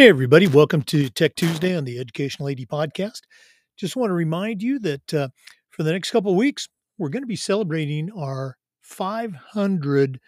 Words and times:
Hey, 0.00 0.08
everybody. 0.08 0.46
Welcome 0.46 0.80
to 0.84 1.10
Tech 1.10 1.36
Tuesday 1.36 1.76
on 1.76 1.84
the 1.84 1.98
Educational 1.98 2.48
AD 2.48 2.56
podcast. 2.72 3.20
Just 3.76 3.96
want 3.96 4.08
to 4.08 4.14
remind 4.14 4.62
you 4.62 4.78
that 4.78 5.12
uh, 5.12 5.28
for 5.68 5.82
the 5.82 5.92
next 5.92 6.10
couple 6.10 6.30
of 6.30 6.38
weeks, 6.38 6.70
we're 6.96 7.10
going 7.10 7.22
to 7.22 7.26
be 7.26 7.36
celebrating 7.36 8.10
our 8.16 8.56
500 8.80 10.18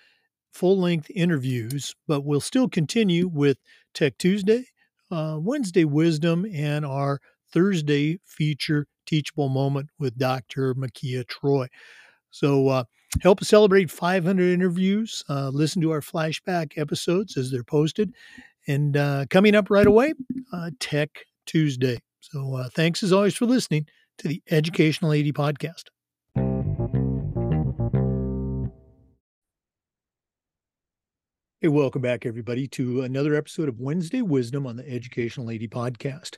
full 0.52 0.78
length 0.78 1.10
interviews, 1.14 1.94
but 2.06 2.22
we'll 2.22 2.42
still 2.42 2.68
continue 2.68 3.28
with 3.28 3.56
Tech 3.94 4.18
Tuesday, 4.18 4.66
uh, 5.10 5.38
Wednesday 5.40 5.86
Wisdom, 5.86 6.44
and 6.52 6.84
our 6.84 7.18
Thursday 7.50 8.18
feature 8.26 8.86
Teachable 9.06 9.48
Moment 9.48 9.88
with 9.98 10.18
Dr. 10.18 10.74
Makia 10.74 11.26
Troy. 11.26 11.66
So, 12.30 12.68
uh, 12.68 12.84
help 13.22 13.40
us 13.40 13.48
celebrate 13.48 13.90
500 13.90 14.52
interviews. 14.52 15.24
Uh, 15.30 15.48
listen 15.48 15.80
to 15.80 15.92
our 15.92 16.02
flashback 16.02 16.76
episodes 16.76 17.38
as 17.38 17.50
they're 17.50 17.64
posted. 17.64 18.12
And 18.68 18.96
uh, 18.96 19.26
coming 19.28 19.54
up 19.54 19.70
right 19.70 19.86
away, 19.86 20.14
uh, 20.52 20.70
Tech 20.78 21.10
Tuesday. 21.46 21.98
So 22.20 22.54
uh, 22.54 22.68
thanks 22.68 23.02
as 23.02 23.12
always 23.12 23.34
for 23.34 23.46
listening 23.46 23.86
to 24.18 24.28
the 24.28 24.42
Educational 24.50 25.12
AD 25.12 25.26
podcast. 25.26 25.84
Hey, 31.60 31.68
welcome 31.68 32.02
back, 32.02 32.26
everybody, 32.26 32.66
to 32.68 33.02
another 33.02 33.34
episode 33.34 33.68
of 33.68 33.78
Wednesday 33.78 34.22
Wisdom 34.22 34.66
on 34.66 34.76
the 34.76 34.88
Educational 34.88 35.50
AD 35.50 35.62
podcast. 35.70 36.36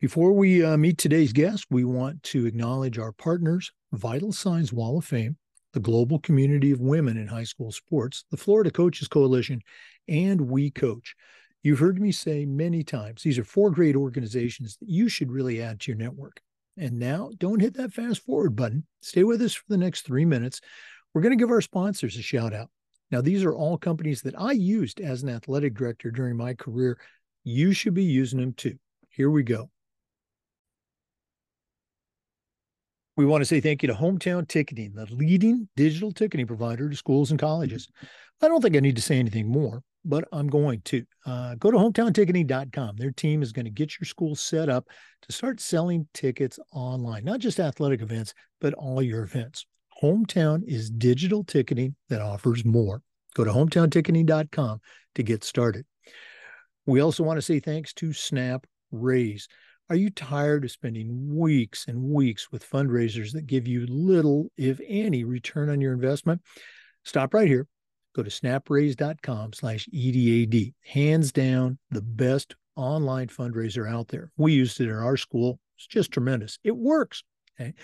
Before 0.00 0.32
we 0.32 0.64
uh, 0.64 0.76
meet 0.76 0.98
today's 0.98 1.32
guest, 1.32 1.66
we 1.70 1.84
want 1.84 2.22
to 2.24 2.46
acknowledge 2.46 2.98
our 2.98 3.12
partners, 3.12 3.70
Vital 3.92 4.32
Signs 4.32 4.72
Wall 4.72 4.98
of 4.98 5.04
Fame, 5.04 5.36
the 5.72 5.80
Global 5.80 6.18
Community 6.18 6.70
of 6.70 6.80
Women 6.80 7.16
in 7.16 7.28
High 7.28 7.44
School 7.44 7.72
Sports, 7.72 8.24
the 8.30 8.36
Florida 8.36 8.70
Coaches 8.70 9.08
Coalition, 9.08 9.60
and 10.08 10.40
We 10.42 10.70
Coach. 10.70 11.14
You've 11.62 11.78
heard 11.78 12.00
me 12.00 12.10
say 12.10 12.44
many 12.44 12.82
times, 12.82 13.22
these 13.22 13.38
are 13.38 13.44
four 13.44 13.70
great 13.70 13.94
mm-hmm. 13.94 14.02
organizations 14.02 14.76
that 14.78 14.88
you 14.88 15.08
should 15.08 15.30
really 15.30 15.62
add 15.62 15.80
to 15.80 15.92
your 15.92 15.98
network. 15.98 16.40
And 16.76 16.98
now 16.98 17.30
don't 17.38 17.60
hit 17.60 17.74
that 17.74 17.92
fast 17.92 18.24
forward 18.24 18.56
button. 18.56 18.86
Stay 19.02 19.24
with 19.24 19.42
us 19.42 19.54
for 19.54 19.64
the 19.68 19.76
next 19.76 20.02
three 20.02 20.24
minutes. 20.24 20.60
We're 21.12 21.20
going 21.20 21.36
to 21.36 21.42
give 21.42 21.50
our 21.50 21.60
sponsors 21.60 22.16
a 22.16 22.22
shout 22.22 22.54
out. 22.54 22.70
Now, 23.10 23.20
these 23.20 23.44
are 23.44 23.54
all 23.54 23.76
companies 23.76 24.22
that 24.22 24.38
I 24.38 24.52
used 24.52 24.98
as 24.98 25.22
an 25.22 25.28
athletic 25.28 25.74
director 25.74 26.10
during 26.10 26.36
my 26.36 26.54
career. 26.54 26.98
You 27.44 27.74
should 27.74 27.92
be 27.92 28.04
using 28.04 28.40
them 28.40 28.54
too. 28.54 28.78
Here 29.10 29.30
we 29.30 29.42
go. 29.42 29.68
We 33.18 33.26
want 33.26 33.42
to 33.42 33.46
say 33.46 33.60
thank 33.60 33.82
you 33.82 33.88
to 33.88 33.94
Hometown 33.94 34.48
Ticketing, 34.48 34.94
the 34.94 35.04
leading 35.14 35.68
digital 35.76 36.10
ticketing 36.10 36.46
provider 36.46 36.88
to 36.88 36.96
schools 36.96 37.30
and 37.30 37.38
colleges. 37.38 37.86
Mm-hmm. 37.86 38.46
I 38.46 38.48
don't 38.48 38.62
think 38.62 38.74
I 38.74 38.80
need 38.80 38.96
to 38.96 39.02
say 39.02 39.18
anything 39.18 39.46
more 39.46 39.82
but 40.04 40.26
I'm 40.32 40.48
going 40.48 40.80
to. 40.86 41.04
Uh, 41.26 41.54
go 41.56 41.70
to 41.70 41.76
hometownticketing.com. 41.76 42.96
Their 42.96 43.12
team 43.12 43.42
is 43.42 43.52
going 43.52 43.64
to 43.64 43.70
get 43.70 43.98
your 43.98 44.06
school 44.06 44.34
set 44.34 44.68
up 44.68 44.86
to 45.22 45.32
start 45.32 45.60
selling 45.60 46.06
tickets 46.14 46.58
online, 46.72 47.24
not 47.24 47.40
just 47.40 47.60
athletic 47.60 48.02
events, 48.02 48.34
but 48.60 48.74
all 48.74 49.02
your 49.02 49.22
events. 49.22 49.66
Hometown 50.02 50.62
is 50.66 50.90
digital 50.90 51.44
ticketing 51.44 51.94
that 52.08 52.20
offers 52.20 52.64
more. 52.64 53.02
Go 53.34 53.44
to 53.44 53.50
hometownticketing.com 53.50 54.80
to 55.14 55.22
get 55.22 55.44
started. 55.44 55.86
We 56.86 57.00
also 57.00 57.22
want 57.22 57.38
to 57.38 57.42
say 57.42 57.60
thanks 57.60 57.92
to 57.94 58.12
Snap 58.12 58.66
Raise. 58.90 59.48
Are 59.88 59.96
you 59.96 60.10
tired 60.10 60.64
of 60.64 60.70
spending 60.70 61.36
weeks 61.36 61.86
and 61.86 62.02
weeks 62.02 62.50
with 62.50 62.68
fundraisers 62.68 63.32
that 63.32 63.46
give 63.46 63.68
you 63.68 63.86
little, 63.86 64.50
if 64.56 64.80
any, 64.86 65.22
return 65.24 65.68
on 65.70 65.80
your 65.80 65.92
investment? 65.92 66.40
Stop 67.04 67.34
right 67.34 67.48
here 67.48 67.66
go 68.14 68.22
to 68.22 68.30
snapraise.com 68.30 69.52
slash 69.52 69.88
EDAD. 69.92 70.74
Hands 70.84 71.32
down, 71.32 71.78
the 71.90 72.02
best 72.02 72.54
online 72.76 73.28
fundraiser 73.28 73.90
out 73.90 74.08
there. 74.08 74.30
We 74.36 74.52
used 74.52 74.80
it 74.80 74.88
in 74.88 74.94
our 74.94 75.16
school. 75.16 75.58
It's 75.76 75.86
just 75.86 76.12
tremendous. 76.12 76.58
It 76.64 76.76
works. 76.76 77.22
Okay. 77.60 77.74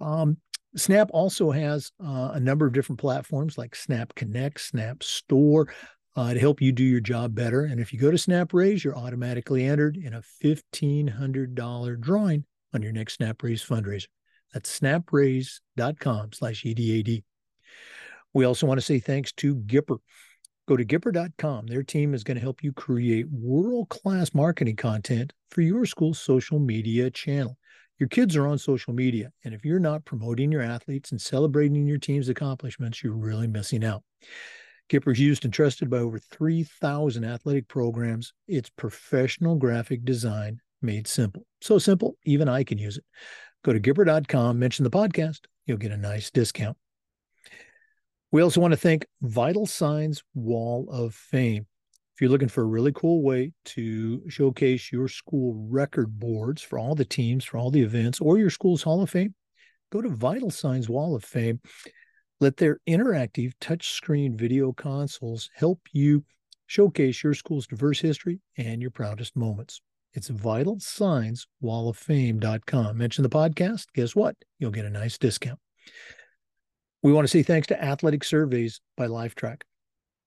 Um, 0.00 0.38
Snap 0.76 1.10
also 1.12 1.50
has 1.50 1.92
uh, 2.02 2.30
a 2.32 2.40
number 2.40 2.66
of 2.66 2.72
different 2.72 3.00
platforms 3.00 3.58
like 3.58 3.76
Snap 3.76 4.14
Connect, 4.14 4.58
Snap 4.60 5.02
Store 5.02 5.68
uh, 6.16 6.32
to 6.32 6.40
help 6.40 6.62
you 6.62 6.72
do 6.72 6.84
your 6.84 7.00
job 7.00 7.34
better. 7.34 7.64
And 7.64 7.80
if 7.80 7.92
you 7.92 7.98
go 7.98 8.10
to 8.10 8.18
Snap 8.18 8.52
Raise, 8.54 8.82
you're 8.82 8.96
automatically 8.96 9.64
entered 9.64 9.96
in 9.96 10.14
a 10.14 10.22
$1,500 10.42 12.00
drawing 12.00 12.44
on 12.74 12.82
your 12.82 12.92
next 12.92 13.14
Snap 13.14 13.42
Raise 13.42 13.64
fundraiser. 13.64 14.06
That's 14.52 14.78
snapraise.com 14.78 16.32
slash 16.32 16.62
EDAD. 16.64 17.22
We 18.34 18.44
also 18.44 18.66
want 18.66 18.78
to 18.78 18.86
say 18.86 18.98
thanks 18.98 19.32
to 19.32 19.56
Gipper. 19.56 19.98
Go 20.68 20.76
to 20.76 20.84
Gipper.com. 20.84 21.66
Their 21.66 21.82
team 21.82 22.14
is 22.14 22.24
going 22.24 22.36
to 22.36 22.40
help 22.40 22.62
you 22.62 22.72
create 22.72 23.26
world 23.30 23.88
class 23.88 24.32
marketing 24.32 24.76
content 24.76 25.32
for 25.50 25.60
your 25.60 25.84
school's 25.84 26.20
social 26.20 26.58
media 26.58 27.10
channel. 27.10 27.58
Your 27.98 28.08
kids 28.08 28.36
are 28.36 28.46
on 28.46 28.58
social 28.58 28.92
media, 28.92 29.30
and 29.44 29.54
if 29.54 29.64
you're 29.64 29.78
not 29.78 30.04
promoting 30.04 30.50
your 30.50 30.62
athletes 30.62 31.12
and 31.12 31.20
celebrating 31.20 31.86
your 31.86 31.98
team's 31.98 32.28
accomplishments, 32.28 33.02
you're 33.02 33.12
really 33.14 33.46
missing 33.46 33.84
out. 33.84 34.02
Gipper 34.88 35.12
is 35.12 35.20
used 35.20 35.44
and 35.44 35.54
trusted 35.54 35.88
by 35.88 35.98
over 35.98 36.18
3,000 36.18 37.24
athletic 37.24 37.68
programs. 37.68 38.32
It's 38.48 38.70
professional 38.70 39.56
graphic 39.56 40.04
design 40.04 40.60
made 40.80 41.06
simple. 41.06 41.46
So 41.60 41.78
simple, 41.78 42.16
even 42.24 42.48
I 42.48 42.64
can 42.64 42.78
use 42.78 42.96
it. 42.96 43.04
Go 43.64 43.72
to 43.72 43.80
Gipper.com, 43.80 44.58
mention 44.58 44.84
the 44.84 44.90
podcast, 44.90 45.40
you'll 45.66 45.78
get 45.78 45.92
a 45.92 45.96
nice 45.96 46.30
discount. 46.30 46.76
We 48.32 48.40
also 48.40 48.62
want 48.62 48.72
to 48.72 48.78
thank 48.78 49.06
Vital 49.20 49.66
Signs 49.66 50.24
Wall 50.34 50.88
of 50.90 51.14
Fame. 51.14 51.66
If 52.14 52.22
you're 52.22 52.30
looking 52.30 52.48
for 52.48 52.62
a 52.62 52.66
really 52.66 52.92
cool 52.92 53.22
way 53.22 53.52
to 53.66 54.22
showcase 54.30 54.90
your 54.90 55.06
school 55.06 55.66
record 55.68 56.18
boards 56.18 56.62
for 56.62 56.78
all 56.78 56.94
the 56.94 57.04
teams, 57.04 57.44
for 57.44 57.58
all 57.58 57.70
the 57.70 57.82
events, 57.82 58.22
or 58.22 58.38
your 58.38 58.48
school's 58.48 58.82
Hall 58.82 59.02
of 59.02 59.10
Fame, 59.10 59.34
go 59.92 60.00
to 60.00 60.08
Vital 60.08 60.50
Signs 60.50 60.88
Wall 60.88 61.14
of 61.14 61.22
Fame. 61.22 61.60
Let 62.40 62.56
their 62.56 62.80
interactive 62.88 63.52
touchscreen 63.60 64.34
video 64.34 64.72
consoles 64.72 65.50
help 65.54 65.80
you 65.92 66.24
showcase 66.66 67.22
your 67.22 67.34
school's 67.34 67.66
diverse 67.66 68.00
history 68.00 68.40
and 68.56 68.80
your 68.80 68.90
proudest 68.92 69.36
moments. 69.36 69.82
It's 70.14 70.28
Vital 70.28 70.80
Signs 70.80 71.46
Wall 71.60 71.90
of 71.90 71.98
Fame.com. 71.98 72.96
Mention 72.96 73.24
the 73.24 73.28
podcast. 73.28 73.88
Guess 73.94 74.16
what? 74.16 74.36
You'll 74.58 74.70
get 74.70 74.86
a 74.86 74.90
nice 74.90 75.18
discount. 75.18 75.58
We 77.02 77.12
want 77.12 77.26
to 77.26 77.30
say 77.30 77.42
thanks 77.42 77.66
to 77.68 77.84
Athletic 77.84 78.22
Surveys 78.22 78.80
by 78.96 79.08
Lifetrack. 79.08 79.62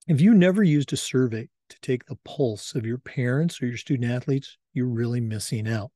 If 0.08 0.20
you 0.20 0.34
never 0.34 0.62
used 0.62 0.92
a 0.92 0.98
survey 0.98 1.48
to 1.70 1.78
take 1.82 2.06
the 2.06 2.18
pulse 2.26 2.76
of 2.76 2.86
your 2.86 2.98
parents 2.98 3.62
or 3.62 3.68
your 3.68 3.78
student 3.78 4.12
athletes, 4.12 4.58
you're 4.74 4.90
really 4.90 5.22
missing 5.22 5.70
out. 5.70 5.92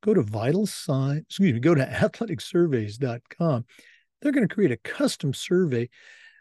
Go 0.00 0.14
to 0.14 0.22
Vital 0.22 0.64
Sign, 0.64 1.24
excuse 1.28 1.52
me, 1.52 1.58
go 1.58 1.74
to 1.74 1.84
athleticsurveys.com. 1.86 3.64
They're 4.20 4.32
going 4.32 4.46
to 4.46 4.54
create 4.54 4.70
a 4.70 4.76
custom 4.76 5.34
survey 5.34 5.88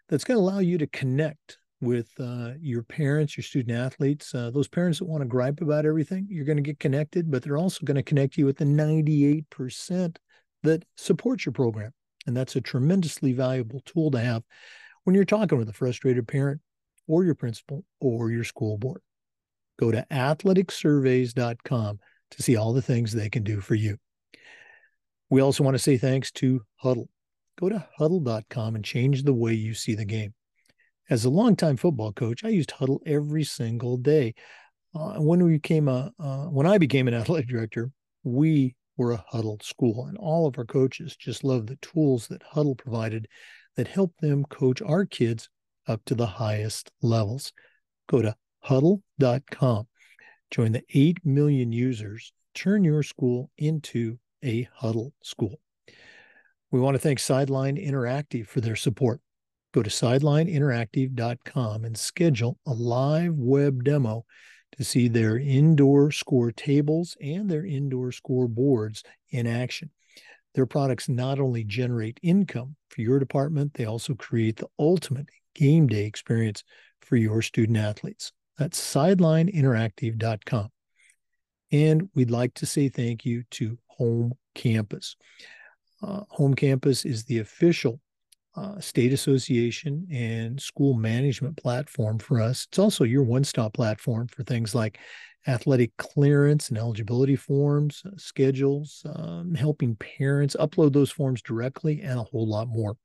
that's 0.10 0.26
going 0.26 0.38
to 0.38 0.42
allow 0.44 0.60
you 0.60 0.78
to 0.78 0.88
connect 0.88 1.58
with 1.82 2.12
uh, 2.20 2.52
your 2.60 2.84
parents, 2.84 3.36
your 3.36 3.44
student 3.44 3.76
athletes, 3.76 4.36
uh, 4.36 4.52
those 4.52 4.68
parents 4.68 5.00
that 5.00 5.06
want 5.06 5.22
to 5.22 5.28
gripe 5.28 5.60
about 5.60 5.88
everything. 5.88 6.28
You're 6.30 6.46
going 6.46 6.58
to 6.58 6.62
get 6.62 6.80
connected, 6.80 7.32
but 7.32 7.42
they're 7.42 7.58
also 7.58 7.84
going 7.84 7.96
to 7.96 8.04
connect 8.04 8.38
you 8.38 8.46
with 8.46 8.58
the 8.58 8.66
98% 8.66 10.18
that 10.62 10.86
support 10.98 11.44
your 11.44 11.54
program. 11.54 11.92
And 12.28 12.38
that's 12.38 12.56
a 12.56 12.62
tremendously 12.62 13.34
valuable 13.34 13.82
tool 13.86 14.12
to 14.12 14.20
have 14.20 14.44
when 15.04 15.16
you're 15.16 15.26
talking 15.26 15.58
with 15.58 15.70
a 15.70 15.74
frustrated 15.74 16.28
parent 16.28 16.62
or 17.08 17.24
your 17.24 17.36
principal 17.36 17.84
or 18.00 18.32
your 18.32 18.44
school 18.44 18.78
board. 18.78 19.02
Go 19.80 19.92
to 19.92 20.06
athleticsurveys.com 20.12 22.00
to 22.32 22.44
see 22.44 22.56
all 22.56 22.74
the 22.74 22.82
things 22.82 23.12
they 23.12 23.30
can 23.30 23.44
do 23.44 23.60
for 23.60 23.76
you. 23.76 23.98
We 25.30 25.42
also 25.42 25.64
want 25.64 25.76
to 25.76 25.80
say 25.80 25.98
thanks 25.98 26.32
to 26.34 26.62
Hudl. 26.84 27.08
Go 27.60 27.70
to 27.70 27.86
hudl.com 28.00 28.76
and 28.76 28.86
change 28.86 29.24
the 29.24 29.34
way 29.34 29.54
you 29.54 29.74
see 29.74 29.96
the 29.96 30.06
game. 30.06 30.34
As 31.10 31.26
a 31.26 31.30
longtime 31.30 31.78
football 31.78 32.14
coach, 32.14 32.44
I 32.44 32.50
used 32.50 32.72
Hudl 32.72 33.00
every 33.06 33.44
single 33.44 33.98
day. 33.98 34.34
Uh, 34.96 35.16
when 35.16 35.44
we 35.44 35.54
became 35.54 35.88
a, 35.88 36.12
uh, 36.20 36.46
when 36.46 36.68
I 36.68 36.78
became 36.78 37.08
an 37.08 37.14
athletic 37.16 37.48
director, 37.48 37.92
we 38.24 38.76
we're 38.98 39.14
a 39.14 39.24
Hudl 39.34 39.64
school, 39.64 40.06
and 40.08 40.18
all 40.18 40.48
of 40.48 40.58
our 40.58 40.66
coaches 40.66 41.16
just 41.16 41.44
love 41.44 41.68
the 41.68 41.78
tools 41.78 42.28
that 42.28 42.44
Hudl 42.44 42.78
provided 42.78 43.28
that 43.76 43.88
help 43.88 44.14
them 44.18 44.44
coach 44.46 44.82
our 44.82 45.06
kids 45.06 45.50
up 45.88 46.02
to 46.06 46.16
the 46.16 46.26
highest 46.26 46.92
levels. 47.02 47.54
Go 48.08 48.22
to 48.22 48.36
hudl.com. 48.66 49.88
join 50.52 50.72
the 50.72 50.84
8 50.94 51.26
million 51.26 51.72
users, 51.72 52.34
turn 52.54 52.84
your 52.84 53.04
school 53.04 53.50
into 53.58 54.20
a 54.44 54.68
Hudl 54.82 55.12
school. 55.24 55.60
We 56.72 56.80
want 56.80 56.96
to 56.96 57.00
thank 57.00 57.20
Sideline 57.20 57.78
Interactive 57.78 58.48
for 58.48 58.62
their 58.62 58.76
support. 58.76 59.22
Go 59.74 59.82
to 59.82 59.90
sidelineinteractive.com 59.90 61.86
and 61.86 61.98
schedule 61.98 62.58
a 62.66 62.74
live 62.74 63.34
web 63.36 63.84
demo 63.84 64.26
to 64.78 64.84
see 64.84 65.08
their 65.08 65.38
indoor 65.38 66.12
score 66.12 66.52
tables 66.52 67.18
and 67.22 67.50
their 67.50 67.66
indoor 67.66 68.12
score 68.12 68.48
boards 68.48 69.04
in 69.30 69.48
action. 69.48 69.90
Their 70.54 70.66
products 70.66 71.08
not 71.08 71.40
only 71.40 71.64
generate 71.64 72.20
income 72.22 72.76
for 72.90 73.02
your 73.02 73.20
department, 73.20 73.74
they 73.74 73.86
also 73.86 74.16
create 74.16 74.58
the 74.58 74.68
ultimate 74.78 75.30
game 75.56 75.88
day 75.88 76.06
experience 76.06 76.64
for 77.02 77.16
your 77.16 77.42
student 77.42 77.78
athletes. 77.78 78.32
That's 78.58 78.80
sidelineinteractive.com. 78.80 80.70
And 81.72 82.10
we'd 82.14 82.32
like 82.32 82.54
to 82.56 82.66
say 82.66 82.90
thank 82.90 83.26
you 83.26 83.44
to 83.52 83.78
Home 83.98 84.34
Campus. 84.56 85.16
Uh, 86.04 86.24
Home 86.30 86.54
Campus 86.54 87.06
is 87.06 87.24
the 87.24 87.40
official 87.40 88.02
uh, 88.56 88.80
state 88.80 89.14
association 89.14 90.08
and 90.12 90.60
school 90.60 90.94
management 90.94 91.58
platform 91.58 92.20
for 92.20 92.42
us. 92.42 92.68
It's 92.70 92.80
also 92.80 93.04
your 93.04 93.24
one 93.24 93.44
stop 93.44 93.74
platform 93.74 94.28
for 94.28 94.44
things 94.44 94.76
like 94.76 95.00
athletic 95.48 95.96
clearance 95.98 96.70
and 96.70 96.78
eligibility 96.78 97.36
forms, 97.36 98.04
uh, 98.06 98.12
schedules, 98.18 99.04
um, 99.16 99.56
helping 99.56 99.96
parents 99.96 100.56
upload 100.60 100.94
those 100.94 101.12
forms 101.12 101.42
directly, 101.42 102.02
and 102.02 102.20
a 102.20 102.24
whole 102.24 102.48
lot 102.48 102.68
more. 102.68 102.96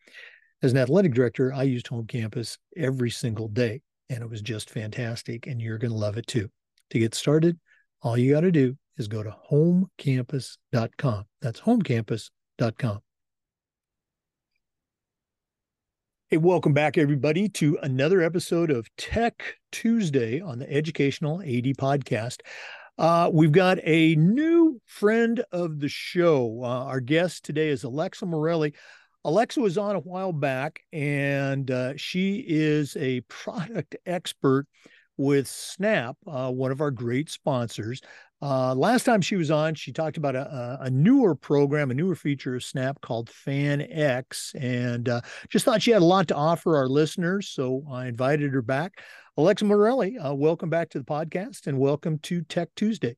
As 0.63 0.73
an 0.73 0.79
athletic 0.79 1.15
director, 1.15 1.53
I 1.53 1.63
used 1.63 1.87
Home 1.89 2.07
Campus 2.07 2.59
every 2.77 3.11
single 3.11 3.49
day, 3.49 3.83
and 4.11 4.23
it 4.23 4.29
was 4.29 4.43
just 4.43 4.71
fantastic. 4.71 5.47
And 5.47 5.61
you're 5.61 5.79
going 5.79 5.93
to 5.93 5.97
love 5.97 6.17
it 6.17 6.27
too. 6.27 6.49
To 6.91 6.99
get 6.99 7.15
started, 7.15 7.59
all 8.03 8.17
you 8.17 8.33
got 8.33 8.41
to 8.41 8.53
do 8.53 8.77
is 8.97 9.09
go 9.09 9.23
to 9.23 9.35
homecampus.com. 9.51 11.25
That's 11.41 11.61
homecampus.com. 11.61 13.01
Hey, 16.29 16.39
welcome 16.39 16.73
back, 16.73 16.99
everybody, 16.99 17.49
to 17.51 17.79
another 17.85 18.21
episode 18.21 18.69
of 18.73 18.89
Tech 18.97 19.55
Tuesday 19.71 20.41
on 20.41 20.59
the 20.59 20.69
Educational 20.69 21.41
AD 21.41 21.77
Podcast. 21.79 22.41
Uh, 22.99 23.31
we've 23.33 23.53
got 23.53 23.79
a 23.85 24.17
new 24.17 24.81
friend 24.87 25.45
of 25.53 25.79
the 25.79 25.89
show. 25.89 26.63
Uh, 26.65 26.87
our 26.87 26.99
guest 26.99 27.45
today 27.45 27.69
is 27.69 27.85
Alexa 27.85 28.27
Morelli. 28.27 28.75
Alexa 29.25 29.61
was 29.61 29.79
on 29.79 29.95
a 29.95 30.01
while 30.01 30.33
back, 30.33 30.81
and 30.93 31.71
uh, 31.71 31.93
she 31.97 32.45
is 32.45 32.97
a 32.97 33.21
product 33.29 33.95
expert 34.05 34.67
with 35.17 35.49
Snap, 35.49 36.17
uh, 36.27 36.51
one 36.51 36.71
of 36.71 36.81
our 36.81 36.91
great 36.91 37.31
sponsors. 37.31 38.01
Uh, 38.43 38.75
last 38.75 39.05
time 39.05 39.23
she 39.23 39.37
was 39.37 39.51
on, 39.51 39.75
she 39.75 39.93
talked 39.93 40.19
about 40.19 40.37
a, 40.37 40.79
a, 40.83 40.91
newer 40.91 41.35
program, 41.35 41.91
a 41.91 41.95
newer 41.95 42.15
feature 42.15 42.55
of 42.55 42.63
Snap 42.63 43.01
called 43.01 43.31
FanX, 43.31 44.55
and 44.61 45.09
uh, 45.09 45.23
just 45.49 45.65
thought 45.65 45.81
she 45.81 45.91
had 45.91 46.03
a 46.03 46.05
lot 46.05 46.29
to 46.29 46.35
offer 46.35 46.77
our 46.77 46.87
listeners. 46.87 47.49
So 47.49 47.83
I 47.91 48.07
invited 48.07 48.53
her 48.53 48.61
back. 48.61 49.01
Alexa 49.39 49.65
Morelli, 49.65 50.19
uh, 50.19 50.35
welcome 50.35 50.69
back 50.69 50.91
to 50.91 50.99
the 50.99 51.05
podcast 51.05 51.67
and 51.67 51.79
welcome 51.79 52.19
to 52.21 52.43
Tech 52.43 52.69
Tuesday. 52.77 53.17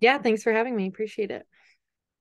Yeah, 0.00 0.18
thanks 0.18 0.42
for 0.42 0.52
having 0.52 0.74
me. 0.74 0.88
Appreciate 0.88 1.30
it. 1.30 1.46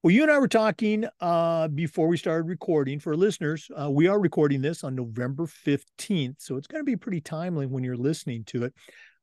Well, 0.06 0.12
you 0.12 0.22
and 0.22 0.32
I 0.32 0.38
were 0.38 0.48
talking 0.48 1.06
uh, 1.20 1.68
before 1.68 2.08
we 2.08 2.16
started 2.16 2.48
recording. 2.48 3.00
For 3.00 3.18
listeners, 3.18 3.72
uh, 3.76 3.90
we 3.90 4.06
are 4.06 4.20
recording 4.20 4.62
this 4.62 4.84
on 4.84 4.94
November 4.94 5.48
15th. 5.48 6.36
So 6.38 6.58
it's 6.58 6.68
going 6.68 6.82
to 6.82 6.86
be 6.86 6.96
pretty 6.96 7.22
timely 7.22 7.66
when 7.66 7.84
you're 7.84 7.98
listening 7.98 8.44
to 8.50 8.66
it. 8.66 8.74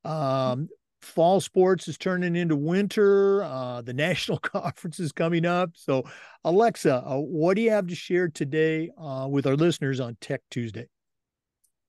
Um, 0.05 0.69
fall 1.01 1.41
sports 1.41 1.87
is 1.87 1.97
turning 1.97 2.35
into 2.35 2.57
winter. 2.57 3.45
Uh, 3.45 3.83
the 3.83 3.93
national 3.95 4.39
conference 4.39 4.99
is 4.99 5.13
coming 5.13 5.47
up. 5.47 5.71
So, 5.75 6.03
Alexa, 6.43 7.05
uh, 7.07 7.19
what 7.19 7.55
do 7.55 7.63
you 7.63 7.71
have 7.71 7.87
to 7.87 7.95
share 7.95 8.27
today 8.27 8.91
uh, 9.01 9.29
with 9.31 9.47
our 9.47 9.55
listeners 9.55 10.01
on 10.01 10.17
Tech 10.21 10.41
Tuesday? 10.51 10.89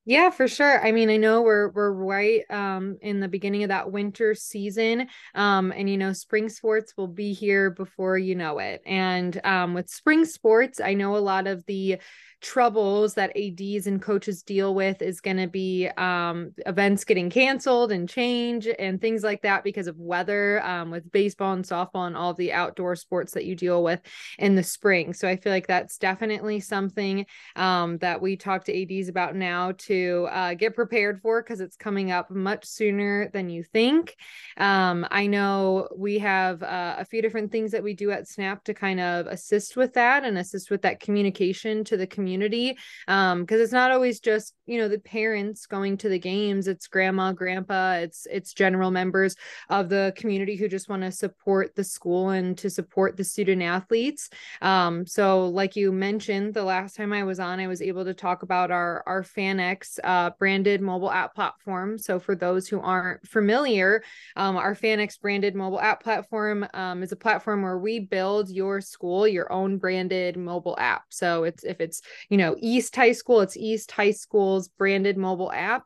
Yeah, 0.06 0.32
for 0.32 0.50
sure. 0.50 0.86
I 0.86 0.92
mean, 0.92 1.10
I 1.10 1.16
know 1.16 1.42
we're 1.44 1.70
we're 1.70 1.92
right 1.92 2.42
um 2.52 2.98
in 3.02 3.22
the 3.22 3.30
beginning 3.30 3.64
of 3.64 3.70
that 3.70 3.90
winter 3.92 4.36
season. 4.36 5.08
Um 5.34 5.72
and 5.72 5.90
you 5.90 5.98
know, 5.98 6.12
spring 6.12 6.50
sports 6.50 6.94
will 6.98 7.08
be 7.08 7.32
here 7.32 7.70
before 7.70 8.18
you 8.18 8.36
know 8.36 8.60
it. 8.60 8.82
And 8.86 9.40
um 9.46 9.74
with 9.74 9.90
spring 9.90 10.26
sports, 10.26 10.82
I 10.82 10.94
know 10.94 11.16
a 11.16 11.20
lot 11.20 11.48
of 11.48 11.66
the 11.68 12.00
troubles 12.44 13.14
that 13.14 13.36
ads 13.38 13.88
and 13.88 14.02
coaches 14.02 14.44
deal 14.44 14.76
with 14.76 15.02
is 15.02 15.22
going 15.22 15.38
to 15.38 15.48
be 15.48 15.88
um, 15.98 16.52
events 16.66 17.06
getting 17.06 17.30
canceled 17.30 17.92
and 17.92 18.10
change 18.10 18.68
and 18.78 19.00
things 19.00 19.24
like 19.24 19.42
that 19.42 19.64
because 19.64 19.88
of 19.88 19.98
weather 19.98 20.62
um, 20.64 20.92
with 20.92 21.10
baseball 21.12 21.54
and 21.54 21.64
softball 21.64 22.06
and 22.06 22.18
all 22.18 22.34
the 22.34 22.52
outdoor 22.52 22.96
sports 22.96 23.32
that 23.32 23.46
you 23.46 23.56
deal 23.56 23.82
with 23.82 24.02
in 24.38 24.56
the 24.56 24.64
spring. 24.64 25.14
So 25.14 25.28
i 25.28 25.38
feel 25.38 25.54
like 25.54 25.68
that's 25.68 25.98
definitely 25.98 26.60
something 26.60 27.26
um, 27.56 27.98
that 28.00 28.22
we 28.22 28.36
talk 28.36 28.66
to 28.66 28.84
ads 28.84 29.08
about 29.08 29.36
now 29.36 29.72
to 29.80 30.28
uh, 30.30 30.54
get 30.54 30.76
prepared 30.76 31.22
for 31.22 31.42
because 31.42 31.62
it's 31.62 31.78
coming 31.78 32.12
up 32.12 32.30
much 32.30 32.66
sooner 32.66 33.30
than 33.30 33.50
you 33.50 33.64
think. 33.64 34.16
Um, 34.58 35.08
i 35.10 35.28
know 35.28 35.88
we 35.96 36.20
have 36.20 36.62
uh, 36.62 36.96
a 37.00 37.06
few 37.06 37.22
different 37.22 37.52
things 37.52 37.72
that 37.72 37.84
we 37.84 37.94
do 37.94 38.12
at 38.12 38.28
snap 38.28 38.66
to 38.66 38.74
kind 38.74 39.00
of 39.00 39.28
assist 39.28 39.78
with 39.78 39.94
that 39.94 40.26
and 40.26 40.38
assist 40.38 40.70
with 40.70 40.82
that 40.82 41.00
communication 41.00 41.86
to 41.86 41.96
the 41.96 42.06
community 42.06 42.33
community 42.34 42.78
um 43.08 43.42
because 43.42 43.62
it's 43.62 43.72
not 43.72 43.92
always 43.92 44.20
just 44.20 44.54
you 44.66 44.78
know 44.78 44.88
the 44.88 45.00
parents 45.00 45.66
going 45.66 45.98
to 45.98 46.10
the 46.10 46.20
games. 46.20 46.68
It's 46.68 46.88
grandma 46.88 47.32
grandpa 47.34 47.94
it's 47.94 48.26
it's 48.32 48.54
general 48.54 48.92
members 48.92 49.36
of 49.70 49.90
the 49.90 50.14
community 50.16 50.56
who 50.56 50.68
just 50.68 50.90
want 50.90 51.04
to 51.04 51.12
support 51.12 51.76
the 51.76 51.84
school 51.84 52.30
and 52.30 52.58
to 52.60 52.70
support 52.70 53.18
the 53.18 53.24
student 53.24 53.62
athletes. 53.62 54.30
Um 54.62 55.06
so 55.06 55.48
like 55.48 55.76
you 55.76 55.92
mentioned 55.92 56.54
the 56.54 56.64
last 56.64 56.96
time 56.96 57.14
i 57.14 57.24
was 57.24 57.40
on 57.40 57.60
i 57.60 57.68
was 57.68 57.82
able 57.82 58.06
to 58.06 58.14
talk 58.14 58.44
about 58.44 58.72
our 58.72 59.04
our 59.06 59.24
fanx 59.24 60.00
uh, 60.04 60.32
branded 60.40 60.82
mobile 60.82 61.12
app 61.12 61.36
platform. 61.36 61.98
So 61.98 62.20
for 62.20 62.36
those 62.36 62.68
who 62.68 62.80
aren't 62.80 63.28
familiar 63.28 64.04
um, 64.36 64.58
our 64.58 64.76
fanx 64.76 65.20
branded 65.20 65.56
mobile 65.56 65.80
app 65.80 66.02
platform 66.04 66.66
um, 66.74 67.04
is 67.04 67.12
a 67.12 67.16
platform 67.16 67.62
where 67.62 67.78
we 67.78 68.00
build 68.00 68.50
your 68.50 68.82
school 68.82 69.28
your 69.28 69.52
own 69.52 69.78
branded 69.78 70.38
mobile 70.38 70.78
app. 70.80 71.04
So 71.10 71.44
it's 71.44 71.64
if 71.64 71.82
it's 71.82 72.02
you 72.30 72.38
know, 72.38 72.56
East 72.60 72.96
High 72.96 73.12
School, 73.12 73.42
it's 73.42 73.58
East 73.58 73.92
High 73.92 74.12
School's 74.12 74.68
branded 74.68 75.18
mobile 75.18 75.52
app. 75.52 75.86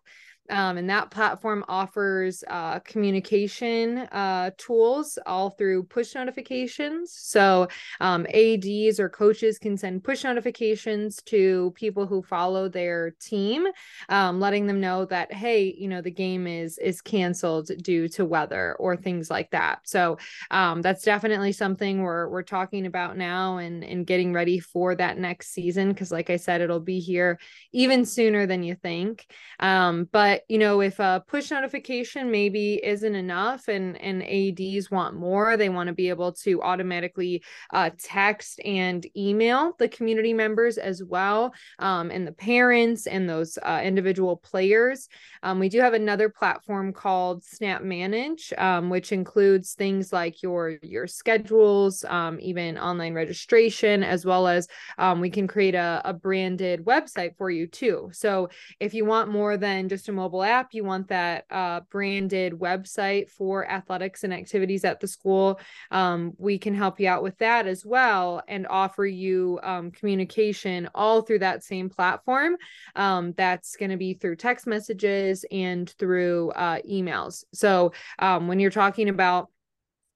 Um, 0.49 0.77
and 0.77 0.89
that 0.89 1.11
platform 1.11 1.63
offers 1.67 2.43
uh, 2.47 2.79
communication 2.79 3.99
uh, 4.11 4.51
tools 4.57 5.19
all 5.25 5.51
through 5.51 5.83
push 5.83 6.15
notifications. 6.15 7.13
So 7.13 7.67
um, 7.99 8.25
ADs 8.33 8.99
or 8.99 9.09
coaches 9.09 9.59
can 9.59 9.77
send 9.77 10.03
push 10.03 10.23
notifications 10.23 11.21
to 11.23 11.73
people 11.75 12.05
who 12.05 12.21
follow 12.21 12.69
their 12.69 13.11
team, 13.19 13.67
um, 14.09 14.39
letting 14.39 14.67
them 14.67 14.79
know 14.79 15.05
that 15.05 15.33
hey, 15.33 15.75
you 15.77 15.87
know 15.87 16.01
the 16.01 16.11
game 16.11 16.47
is 16.47 16.77
is 16.77 17.01
canceled 17.01 17.69
due 17.81 18.07
to 18.09 18.25
weather 18.25 18.75
or 18.79 18.95
things 18.95 19.29
like 19.29 19.51
that. 19.51 19.79
So 19.83 20.17
um, 20.51 20.81
that's 20.81 21.03
definitely 21.03 21.51
something 21.51 22.01
we're 22.01 22.29
we're 22.29 22.43
talking 22.43 22.85
about 22.85 23.17
now 23.17 23.57
and 23.57 23.83
and 23.83 24.05
getting 24.05 24.33
ready 24.33 24.59
for 24.59 24.95
that 24.95 25.17
next 25.17 25.49
season 25.53 25.89
because, 25.89 26.11
like 26.11 26.29
I 26.29 26.37
said, 26.37 26.61
it'll 26.61 26.79
be 26.79 26.99
here 26.99 27.39
even 27.71 28.05
sooner 28.05 28.45
than 28.45 28.63
you 28.63 28.75
think. 28.75 29.25
Um, 29.59 30.07
but 30.11 30.36
you 30.47 30.57
know 30.57 30.81
if 30.81 30.99
a 30.99 31.23
push 31.27 31.51
notification 31.51 32.29
maybe 32.31 32.79
isn't 32.83 33.15
enough 33.15 33.67
and 33.67 33.99
and 34.01 34.23
ads 34.23 34.91
want 34.91 35.15
more 35.15 35.57
they 35.57 35.69
want 35.69 35.87
to 35.87 35.93
be 35.93 36.09
able 36.09 36.31
to 36.31 36.61
automatically 36.61 37.43
uh, 37.73 37.89
text 37.97 38.59
and 38.65 39.05
email 39.15 39.73
the 39.79 39.87
community 39.87 40.33
members 40.33 40.77
as 40.77 41.03
well 41.03 41.53
um, 41.79 42.11
and 42.11 42.27
the 42.27 42.31
parents 42.31 43.07
and 43.07 43.29
those 43.29 43.57
uh, 43.63 43.81
individual 43.83 44.37
players. 44.37 45.07
Um, 45.43 45.59
we 45.59 45.69
do 45.69 45.79
have 45.79 45.93
another 45.93 46.29
platform 46.29 46.93
called 46.93 47.43
snap 47.43 47.81
manage 47.81 48.53
um, 48.57 48.89
which 48.89 49.11
includes 49.11 49.73
things 49.73 50.11
like 50.11 50.41
your 50.41 50.77
your 50.81 51.07
schedules 51.07 52.03
um, 52.05 52.37
even 52.41 52.77
online 52.77 53.13
registration 53.13 54.03
as 54.03 54.25
well 54.25 54.47
as 54.47 54.67
um, 54.97 55.19
we 55.19 55.29
can 55.29 55.47
create 55.47 55.75
a, 55.75 56.01
a 56.05 56.13
branded 56.13 56.85
website 56.85 57.35
for 57.37 57.49
you 57.49 57.67
too. 57.67 58.09
So 58.13 58.49
if 58.79 58.93
you 58.93 59.05
want 59.05 59.29
more 59.29 59.57
than 59.57 59.89
just 59.89 60.09
a 60.09 60.11
mobile 60.11 60.26
mobile 60.27 60.43
app, 60.43 60.73
you 60.73 60.83
want 60.83 61.07
that 61.07 61.45
uh, 61.49 61.79
branded 61.89 62.51
website 62.51 63.29
for 63.29 63.65
athletics 63.69 64.25
and 64.25 64.33
activities 64.33 64.83
at 64.83 64.99
the 64.99 65.07
school, 65.07 65.57
um, 65.89 66.33
we 66.37 66.57
can 66.57 66.73
help 66.73 66.99
you 66.99 67.07
out 67.07 67.23
with 67.23 67.37
that 67.37 67.65
as 67.65 67.85
well 67.85 68.43
and 68.49 68.67
offer 68.67 69.05
you 69.05 69.57
um, 69.63 69.89
communication 69.89 70.89
all 70.93 71.21
through 71.21 71.39
that 71.39 71.63
same 71.63 71.89
platform. 71.89 72.57
Um, 72.97 73.33
that's 73.37 73.77
going 73.77 73.91
to 73.91 73.97
be 73.97 74.15
through 74.15 74.35
text 74.35 74.67
messages 74.67 75.45
and 75.49 75.89
through 75.91 76.51
uh, 76.51 76.79
emails. 76.81 77.45
So 77.53 77.93
um, 78.19 78.49
when 78.49 78.59
you're 78.59 78.69
talking 78.69 79.07
about 79.07 79.47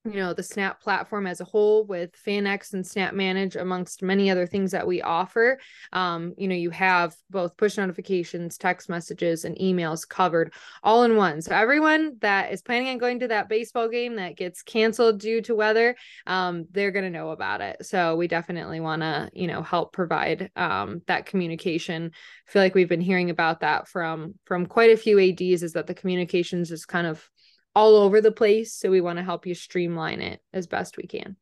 you 0.03 0.13
know 0.13 0.34
the 0.34 0.41
snap 0.41 0.81
platform 0.81 1.27
as 1.27 1.41
a 1.41 1.46
whole 1.46 1.86
with 1.86 2.12
fanx 2.25 2.74
and 2.74 2.86
snap 2.86 3.13
manage 3.13 3.55
amongst 3.55 4.01
many 4.01 4.31
other 4.31 4.48
things 4.48 4.72
that 4.72 4.88
we 4.88 5.01
offer. 5.01 5.60
Um, 5.93 6.34
you 6.38 6.48
know 6.48 6.55
you 6.55 6.72
have 6.72 7.15
both 7.29 7.55
push 7.55 7.77
notifications 7.77 8.58
text 8.58 8.89
messages 8.89 9.46
and 9.46 9.55
emails 9.58 10.08
covered 10.08 10.53
all 10.81 11.03
in 11.03 11.15
one. 11.15 11.41
So 11.41 11.55
everyone 11.55 12.17
that 12.22 12.51
is 12.51 12.62
planning 12.63 12.89
on 12.89 12.98
going 12.98 13.20
to 13.20 13.27
that 13.27 13.50
baseball 13.50 13.88
game 13.88 14.15
that 14.15 14.38
gets 14.38 14.63
canceled 14.63 15.20
due 15.20 15.41
to 15.43 15.55
weather 15.55 15.96
um, 16.25 16.65
they're 16.72 16.91
going 16.91 17.05
to 17.05 17.12
know 17.12 17.29
about 17.29 17.62
it. 17.62 17.86
So 17.86 18.15
we 18.15 18.27
definitely 18.27 18.79
want 18.79 19.03
to 19.03 19.29
you 19.34 19.48
know 19.48 19.62
help 19.62 19.93
provide 19.93 20.50
um, 20.55 21.01
that 21.08 21.27
communication. 21.27 22.12
I 22.48 22.51
feel 22.51 22.62
like 22.62 22.75
we've 22.75 22.89
been 22.89 23.01
hearing 23.01 23.29
about 23.29 23.60
that 23.60 23.88
from 23.88 24.34
from 24.46 24.65
quite 24.65 24.91
a 24.91 24.98
few 24.98 25.20
ads 25.20 25.63
is 25.63 25.74
that 25.74 25.86
the 25.86 25.93
communications 25.93 26.72
is 26.72 26.86
kind 26.86 27.05
of 27.05 27.29
all 27.75 27.96
over 27.96 28.22
the 28.22 28.32
place. 28.32 28.74
So 28.74 28.90
we 28.90 29.01
want 29.01 29.18
to 29.18 29.24
help 29.24 29.46
you 29.46 29.56
streamline 29.56 30.22
it 30.22 30.42
as 30.54 30.68
best 30.68 30.98
we 30.98 31.04
can. 31.04 31.36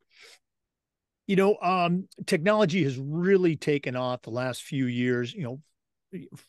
You 1.26 1.36
know, 1.36 1.56
um, 1.62 2.08
technology 2.26 2.82
has 2.84 2.98
really 2.98 3.56
taken 3.56 3.94
off 3.94 4.22
the 4.22 4.30
last 4.30 4.62
few 4.62 4.86
years, 4.86 5.32
you 5.32 5.42
know, 5.42 5.60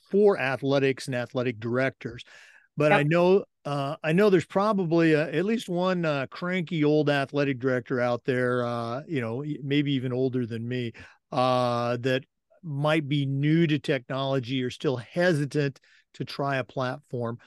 for 0.10 0.40
athletics 0.40 1.06
and 1.06 1.16
athletic 1.16 1.60
directors. 1.60 2.24
but 2.78 2.92
yep. 2.92 3.00
I 3.00 3.04
know 3.04 3.44
uh, 3.64 3.96
I 4.04 4.12
know 4.14 4.30
there's 4.30 4.46
probably 4.46 5.16
uh, 5.16 5.28
at 5.28 5.46
least 5.46 5.70
one 5.70 6.04
uh, 6.04 6.26
cranky 6.32 6.84
old 6.84 7.10
athletic 7.10 7.60
director 7.60 8.02
out 8.02 8.26
there, 8.26 8.66
uh, 8.66 9.04
you 9.08 9.22
know, 9.22 9.46
maybe 9.62 9.94
even 9.94 10.12
older 10.12 10.48
than 10.48 10.68
me, 10.68 10.94
uh, 11.32 11.98
that 11.98 12.24
might 12.64 13.08
be 13.08 13.26
new 13.26 13.68
to 13.68 13.78
technology 13.78 14.64
or 14.64 14.70
still 14.72 14.98
hesitant 14.98 15.80
to 16.16 16.26
try 16.26 16.58
a 16.58 16.64
platform. 16.64 17.38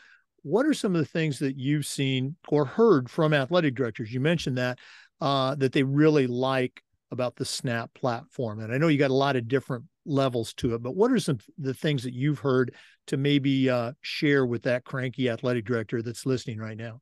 What 0.45 0.67
are 0.67 0.75
some 0.75 0.95
of 0.95 1.01
the 1.01 1.07
things 1.07 1.39
that 1.39 1.57
you've 1.57 1.87
seen 1.87 2.37
or 2.49 2.67
heard 2.67 3.11
from 3.11 3.33
athletic 3.33 3.75
directors? 3.75 4.13
You 4.13 4.21
mentioned 4.21 4.59
that 4.59 4.79
uh, 5.21 5.55
that 5.55 5.73
they 5.73 5.83
really 5.83 6.27
like 6.27 6.83
about 7.11 7.37
the 7.37 7.47
Snap 7.47 7.93
platform, 7.95 8.61
and 8.61 8.73
I 8.73 8.77
know 8.77 8.89
you 8.89 8.99
got 8.99 9.11
a 9.11 9.15
lot 9.15 9.37
of 9.37 9.49
different 9.49 9.85
levels 10.05 10.53
to 10.55 10.75
it. 10.75 10.83
But 10.83 10.97
what 10.97 11.11
are 11.11 11.19
some 11.19 11.39
the 11.57 11.73
things 11.73 12.03
that 12.03 12.13
you've 12.13 12.41
heard 12.41 12.75
to 13.07 13.17
maybe 13.17 13.71
uh, 13.71 13.93
share 14.03 14.45
with 14.45 14.63
that 14.65 14.85
cranky 14.85 15.31
athletic 15.31 15.65
director 15.65 16.03
that's 16.03 16.27
listening 16.27 16.59
right 16.59 16.77
now? 16.77 17.01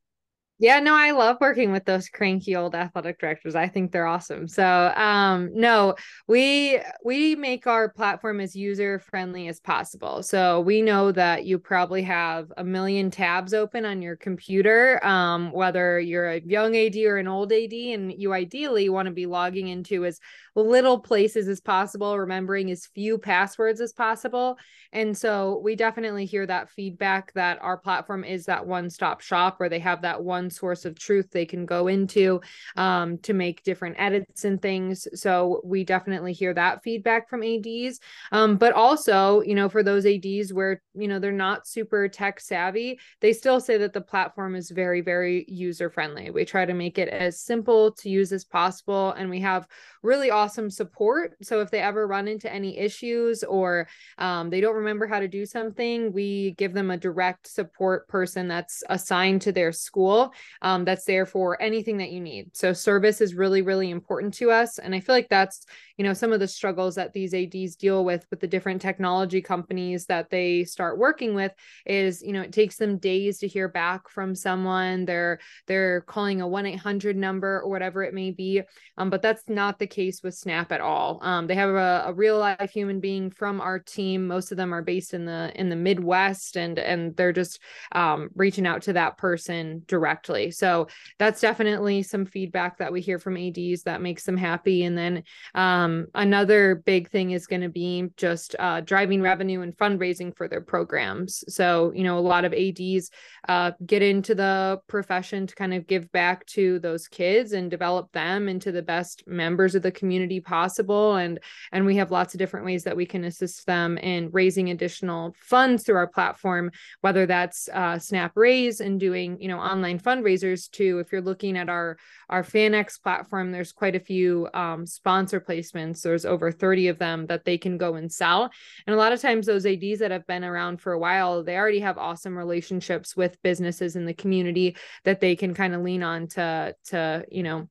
Yeah, 0.63 0.79
no, 0.79 0.95
I 0.95 1.11
love 1.11 1.39
working 1.41 1.73
with 1.73 1.83
those 1.83 2.07
cranky 2.07 2.55
old 2.55 2.73
athletic 2.73 3.19
directors. 3.19 3.53
I 3.53 3.67
think 3.67 3.91
they're 3.91 4.07
awesome. 4.07 4.47
So, 4.47 4.93
um, 4.95 5.49
no, 5.53 5.95
we 6.25 6.79
we 7.03 7.35
make 7.35 7.67
our 7.67 7.89
platform 7.89 8.39
as 8.39 8.55
user 8.55 8.99
friendly 8.99 9.49
as 9.49 9.59
possible. 9.59 10.23
So 10.23 10.61
we 10.61 10.81
know 10.81 11.11
that 11.11 11.43
you 11.43 11.59
probably 11.59 12.01
have 12.03 12.49
a 12.55 12.63
million 12.63 13.11
tabs 13.11 13.53
open 13.53 13.83
on 13.83 14.01
your 14.01 14.15
computer, 14.15 15.05
um, 15.05 15.51
whether 15.51 15.99
you're 15.99 16.29
a 16.29 16.39
young 16.39 16.77
AD 16.77 16.95
or 16.95 17.17
an 17.17 17.27
old 17.27 17.51
AD, 17.51 17.73
and 17.73 18.13
you 18.13 18.31
ideally 18.31 18.87
want 18.87 19.07
to 19.07 19.13
be 19.13 19.25
logging 19.25 19.67
into 19.67 20.05
as 20.05 20.21
little 20.55 20.97
places 20.99 21.49
as 21.49 21.59
possible, 21.59 22.17
remembering 22.17 22.71
as 22.71 22.85
few 22.85 23.17
passwords 23.17 23.81
as 23.81 23.91
possible. 23.91 24.57
And 24.93 25.17
so 25.17 25.59
we 25.63 25.75
definitely 25.75 26.25
hear 26.25 26.45
that 26.45 26.69
feedback 26.69 27.33
that 27.33 27.57
our 27.61 27.77
platform 27.77 28.23
is 28.23 28.45
that 28.45 28.65
one 28.65 28.89
stop 28.89 29.21
shop 29.21 29.59
where 29.59 29.69
they 29.69 29.79
have 29.79 30.03
that 30.03 30.23
one 30.23 30.51
source 30.53 30.85
of 30.85 30.97
truth 30.97 31.31
they 31.31 31.45
can 31.45 31.65
go 31.65 31.87
into 31.87 32.41
um, 32.75 33.17
to 33.19 33.33
make 33.33 33.63
different 33.63 33.95
edits 33.99 34.45
and 34.45 34.61
things. 34.61 35.07
So 35.13 35.61
we 35.63 35.83
definitely 35.83 36.33
hear 36.33 36.53
that 36.53 36.83
feedback 36.83 37.29
from 37.29 37.43
ADs. 37.43 37.99
Um, 38.31 38.57
but 38.57 38.73
also, 38.73 39.41
you 39.41 39.55
know, 39.55 39.69
for 39.69 39.83
those 39.83 40.05
ADs 40.05 40.53
where, 40.53 40.81
you 40.93 41.07
know, 41.07 41.19
they're 41.19 41.31
not 41.31 41.67
super 41.67 42.07
tech 42.07 42.39
savvy, 42.39 42.99
they 43.21 43.33
still 43.33 43.59
say 43.59 43.77
that 43.77 43.93
the 43.93 44.01
platform 44.01 44.55
is 44.55 44.69
very, 44.69 45.01
very 45.01 45.45
user 45.47 45.89
friendly. 45.89 46.29
We 46.29 46.45
try 46.45 46.65
to 46.65 46.73
make 46.73 46.97
it 46.97 47.09
as 47.09 47.39
simple 47.39 47.91
to 47.93 48.09
use 48.09 48.31
as 48.31 48.45
possible. 48.45 49.11
And 49.11 49.29
we 49.29 49.41
have 49.41 49.67
really 50.01 50.29
awesome 50.31 50.69
support. 50.69 51.35
So 51.41 51.61
if 51.61 51.71
they 51.71 51.79
ever 51.79 52.05
run 52.07 52.27
into 52.27 52.51
any 52.51 52.77
issues 52.77 53.43
or 53.43 53.87
um, 54.17 54.49
they 54.49 54.61
don't 54.61 54.75
remember 54.75 55.07
how 55.07 55.19
to 55.19 55.27
do 55.27 55.45
something, 55.45 56.11
we 56.11 56.51
give 56.51 56.73
them 56.73 56.91
a 56.91 56.97
direct 56.97 57.47
support 57.47 58.07
person 58.07 58.47
that's 58.47 58.83
assigned 58.89 59.41
to 59.43 59.51
their 59.51 59.71
school 59.71 60.33
um, 60.61 60.85
that's 60.85 61.05
there 61.05 61.25
for 61.25 61.61
anything 61.61 61.97
that 61.97 62.11
you 62.11 62.21
need. 62.21 62.55
So 62.55 62.73
service 62.73 63.21
is 63.21 63.35
really, 63.35 63.61
really 63.61 63.89
important 63.89 64.33
to 64.35 64.51
us. 64.51 64.79
And 64.79 64.95
I 64.95 64.99
feel 64.99 65.15
like 65.15 65.29
that's, 65.29 65.65
you 65.97 66.03
know, 66.03 66.13
some 66.13 66.33
of 66.33 66.39
the 66.39 66.47
struggles 66.47 66.95
that 66.95 67.13
these 67.13 67.33
ADs 67.33 67.75
deal 67.75 68.03
with 68.03 68.25
with 68.31 68.39
the 68.39 68.47
different 68.47 68.81
technology 68.81 69.41
companies 69.41 70.05
that 70.07 70.29
they 70.29 70.63
start 70.63 70.97
working 70.97 71.35
with 71.35 71.51
is, 71.85 72.23
you 72.23 72.33
know, 72.33 72.41
it 72.41 72.51
takes 72.51 72.77
them 72.77 72.97
days 72.97 73.37
to 73.39 73.47
hear 73.47 73.67
back 73.67 74.09
from 74.09 74.33
someone. 74.33 75.05
They're 75.05 75.39
they're 75.67 76.01
calling 76.01 76.41
a 76.41 76.47
1-800 76.47 77.15
number 77.15 77.61
or 77.61 77.69
whatever 77.69 78.03
it 78.03 78.13
may 78.13 78.31
be. 78.31 78.61
Um, 78.97 79.09
but 79.09 79.21
that's 79.21 79.43
not 79.47 79.77
the 79.77 79.87
case 79.87 80.23
with 80.23 80.33
Snap 80.33 80.71
at 80.71 80.81
all. 80.81 81.19
Um, 81.21 81.45
they 81.45 81.55
have 81.55 81.69
a, 81.69 82.05
a 82.07 82.13
real 82.13 82.39
life 82.39 82.71
human 82.71 82.99
being 82.99 83.29
from 83.29 83.61
our 83.61 83.77
team. 83.77 84.27
Most 84.27 84.51
of 84.51 84.57
them 84.57 84.73
are 84.73 84.81
based 84.81 85.13
in 85.13 85.25
the 85.25 85.51
in 85.55 85.69
the 85.69 85.75
Midwest 85.75 86.57
and 86.57 86.79
and 86.79 87.15
they're 87.15 87.33
just 87.33 87.59
um, 87.91 88.29
reaching 88.35 88.65
out 88.65 88.81
to 88.83 88.93
that 88.93 89.17
person 89.17 89.83
directly. 89.87 90.49
So 90.49 90.87
that's 91.19 91.39
definitely 91.41 92.01
some 92.01 92.25
feedback 92.25 92.79
that 92.79 92.91
we 92.91 93.01
hear 93.01 93.19
from 93.19 93.37
ADs 93.37 93.83
that 93.83 94.01
makes 94.01 94.23
them 94.23 94.37
happy. 94.37 94.85
And 94.85 94.97
then 94.97 95.23
um, 95.53 95.82
another 96.13 96.75
big 96.85 97.09
thing 97.09 97.31
is 97.31 97.47
going 97.47 97.61
to 97.61 97.69
be 97.69 98.09
just 98.17 98.55
uh, 98.59 98.81
driving 98.81 99.21
revenue 99.21 99.61
and 99.61 99.75
fundraising 99.77 100.35
for 100.35 100.47
their 100.47 100.61
programs. 100.61 101.43
So, 101.47 101.91
you 101.93 102.03
know, 102.03 102.17
a 102.17 102.19
lot 102.19 102.45
of 102.45 102.53
ADs 102.53 103.09
uh, 103.47 103.71
get 103.85 104.01
into 104.01 104.35
the 104.35 104.79
profession 104.87 105.47
to 105.47 105.55
kind 105.55 105.73
of 105.73 105.87
give 105.87 106.11
back 106.11 106.45
to 106.47 106.79
those 106.79 107.07
kids 107.07 107.53
and 107.53 107.69
develop 107.69 108.11
them 108.11 108.47
into 108.47 108.71
the 108.71 108.81
best 108.81 109.23
members 109.27 109.75
of 109.75 109.81
the 109.81 109.91
community 109.91 110.39
possible. 110.39 111.15
And 111.15 111.39
and 111.71 111.85
we 111.85 111.97
have 111.97 112.11
lots 112.11 112.33
of 112.33 112.39
different 112.39 112.65
ways 112.65 112.83
that 112.83 112.95
we 112.95 113.05
can 113.05 113.23
assist 113.23 113.65
them 113.65 113.97
in 113.97 114.29
raising 114.31 114.69
additional 114.69 115.35
funds 115.39 115.83
through 115.83 115.97
our 115.97 116.07
platform, 116.07 116.71
whether 117.01 117.25
that's 117.25 117.69
uh, 117.73 117.99
Snap 117.99 118.33
Raise 118.35 118.79
and 118.79 118.99
doing, 118.99 119.39
you 119.41 119.47
know, 119.47 119.59
online 119.59 119.99
fundraisers 119.99 120.69
too. 120.69 120.99
if 120.99 121.11
you're 121.11 121.21
looking 121.21 121.57
at 121.57 121.69
our 121.69 121.97
our 122.29 122.43
FanX 122.43 123.01
platform, 123.01 123.51
there's 123.51 123.71
quite 123.71 123.95
a 123.95 123.99
few 123.99 124.47
um, 124.53 124.85
sponsor 124.85 125.39
placements. 125.39 125.72
There's 125.73 126.25
over 126.25 126.51
30 126.51 126.87
of 126.87 126.99
them 126.99 127.27
that 127.27 127.45
they 127.45 127.57
can 127.57 127.77
go 127.77 127.95
and 127.95 128.11
sell. 128.11 128.49
And 128.87 128.93
a 128.93 128.97
lot 128.97 129.13
of 129.13 129.21
times 129.21 129.45
those 129.45 129.65
ADs 129.65 129.99
that 129.99 130.11
have 130.11 130.27
been 130.27 130.43
around 130.43 130.81
for 130.81 130.93
a 130.93 130.99
while, 130.99 131.43
they 131.43 131.57
already 131.57 131.79
have 131.79 131.97
awesome 131.97 132.37
relationships 132.37 133.15
with 133.15 133.41
businesses 133.41 133.95
in 133.95 134.05
the 134.05 134.13
community 134.13 134.77
that 135.03 135.19
they 135.19 135.35
can 135.35 135.53
kind 135.53 135.73
of 135.73 135.81
lean 135.81 136.03
on 136.03 136.27
to 136.29 136.75
to, 136.85 137.25
you 137.31 137.43
know, 137.43 137.67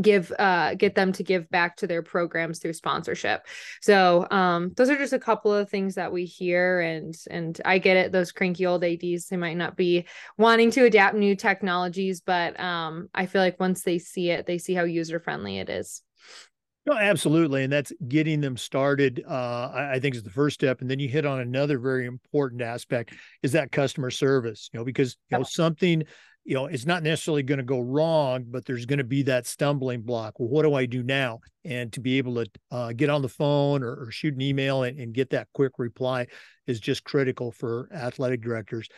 give 0.00 0.32
uh 0.38 0.74
get 0.74 0.94
them 0.94 1.12
to 1.12 1.22
give 1.22 1.48
back 1.50 1.76
to 1.76 1.86
their 1.86 2.02
programs 2.02 2.58
through 2.58 2.72
sponsorship 2.72 3.46
so 3.80 4.26
um 4.30 4.72
those 4.76 4.90
are 4.90 4.96
just 4.96 5.12
a 5.12 5.18
couple 5.18 5.52
of 5.52 5.70
things 5.70 5.94
that 5.94 6.12
we 6.12 6.24
hear 6.24 6.80
and 6.80 7.14
and 7.30 7.60
i 7.64 7.78
get 7.78 7.96
it 7.96 8.12
those 8.12 8.32
cranky 8.32 8.66
old 8.66 8.84
ads 8.84 9.28
they 9.28 9.36
might 9.36 9.56
not 9.56 9.76
be 9.76 10.06
wanting 10.36 10.70
to 10.70 10.84
adapt 10.84 11.14
new 11.14 11.34
technologies 11.34 12.20
but 12.20 12.58
um 12.60 13.08
i 13.14 13.26
feel 13.26 13.40
like 13.40 13.58
once 13.60 13.82
they 13.82 13.98
see 13.98 14.30
it 14.30 14.46
they 14.46 14.58
see 14.58 14.74
how 14.74 14.84
user 14.84 15.18
friendly 15.18 15.58
it 15.58 15.68
is 15.68 16.02
no, 16.86 16.94
absolutely. 16.94 17.64
And 17.64 17.72
that's 17.72 17.92
getting 18.08 18.40
them 18.40 18.56
started, 18.56 19.24
uh, 19.28 19.70
I, 19.74 19.94
I, 19.94 20.00
think 20.00 20.14
is 20.14 20.22
the 20.22 20.30
first 20.30 20.54
step. 20.54 20.80
And 20.80 20.90
then 20.90 20.98
you 20.98 21.08
hit 21.08 21.26
on 21.26 21.40
another 21.40 21.78
very 21.78 22.06
important 22.06 22.62
aspect 22.62 23.12
is 23.42 23.52
that 23.52 23.72
customer 23.72 24.10
service, 24.10 24.70
you 24.72 24.78
know, 24.78 24.84
because, 24.84 25.16
you 25.30 25.38
know, 25.38 25.44
something 25.44 26.04
you 26.46 26.54
know, 26.54 26.66
it's 26.66 26.86
not 26.86 27.02
necessarily 27.02 27.42
going 27.42 27.58
to 27.58 27.64
go 27.64 27.80
wrong, 27.80 28.44
but 28.48 28.64
there's 28.64 28.86
going 28.86 28.98
to 28.98 29.04
be 29.04 29.24
that 29.24 29.46
stumbling 29.46 30.02
block. 30.02 30.38
Well, 30.38 30.48
what 30.48 30.62
do 30.62 30.74
I 30.74 30.86
do 30.86 31.02
now? 31.02 31.40
And 31.64 31.92
to 31.92 32.00
be 32.00 32.18
able 32.18 32.36
to 32.36 32.46
uh, 32.70 32.92
get 32.92 33.10
on 33.10 33.20
the 33.20 33.28
phone 33.28 33.82
or, 33.82 33.94
or 33.94 34.12
shoot 34.12 34.34
an 34.34 34.40
email 34.40 34.84
and, 34.84 34.96
and, 34.98 35.12
get 35.12 35.30
that 35.30 35.48
quick 35.54 35.72
reply 35.78 36.28
is 36.68 36.78
just 36.78 37.02
critical 37.02 37.50
for 37.50 37.88
athletic 37.92 38.42
directors. 38.42 38.88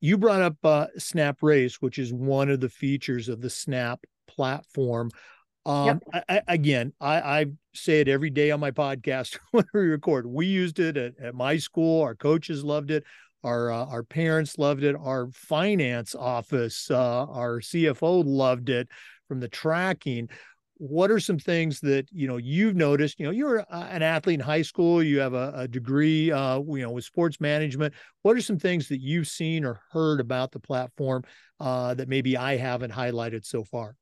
You 0.00 0.16
brought 0.16 0.40
up 0.40 0.56
uh, 0.64 0.86
Snap 0.96 1.42
Raise, 1.42 1.76
which 1.82 1.98
is 1.98 2.14
one 2.14 2.48
of 2.48 2.60
the 2.60 2.70
features 2.70 3.28
of 3.28 3.42
the 3.42 3.50
Snap 3.50 4.00
platform. 4.26 5.10
Um, 5.66 5.86
yep. 5.86 6.24
I, 6.28 6.36
I, 6.36 6.42
again, 6.46 6.92
I, 7.00 7.20
I, 7.20 7.46
say 7.74 8.00
it 8.00 8.08
every 8.08 8.30
day 8.30 8.52
on 8.52 8.60
my 8.60 8.70
podcast 8.70 9.38
when 9.50 9.64
we 9.74 9.80
record. 9.80 10.26
We 10.26 10.46
used 10.46 10.78
it 10.78 10.96
at, 10.96 11.18
at 11.20 11.34
my 11.34 11.58
school. 11.58 12.02
Our 12.02 12.14
coaches 12.14 12.64
loved 12.64 12.90
it. 12.90 13.04
Our 13.42 13.72
uh, 13.72 13.84
our 13.86 14.04
parents 14.04 14.58
loved 14.58 14.84
it. 14.84 14.94
Our 14.96 15.28
finance 15.32 16.14
office, 16.14 16.90
uh, 16.90 17.24
our 17.26 17.60
CFO 17.60 18.22
loved 18.24 18.70
it 18.70 18.88
from 19.28 19.40
the 19.40 19.48
tracking. 19.48 20.28
What 20.78 21.10
are 21.10 21.20
some 21.20 21.38
things 21.38 21.80
that 21.80 22.06
you 22.12 22.28
know 22.28 22.36
you've 22.36 22.76
noticed? 22.76 23.18
You 23.18 23.26
know, 23.26 23.32
you're 23.32 23.64
an 23.70 24.02
athlete 24.02 24.40
in 24.40 24.46
high 24.46 24.62
school. 24.62 25.02
You 25.02 25.18
have 25.18 25.34
a, 25.34 25.52
a 25.56 25.68
degree, 25.68 26.30
uh, 26.30 26.60
you 26.60 26.82
know, 26.82 26.92
with 26.92 27.04
sports 27.04 27.40
management. 27.40 27.92
What 28.22 28.36
are 28.36 28.40
some 28.40 28.58
things 28.58 28.88
that 28.88 29.00
you've 29.00 29.28
seen 29.28 29.64
or 29.64 29.80
heard 29.90 30.20
about 30.20 30.52
the 30.52 30.60
platform 30.60 31.24
uh, 31.58 31.94
that 31.94 32.08
maybe 32.08 32.36
I 32.36 32.56
haven't 32.56 32.92
highlighted 32.92 33.44
so 33.44 33.64
far? 33.64 33.96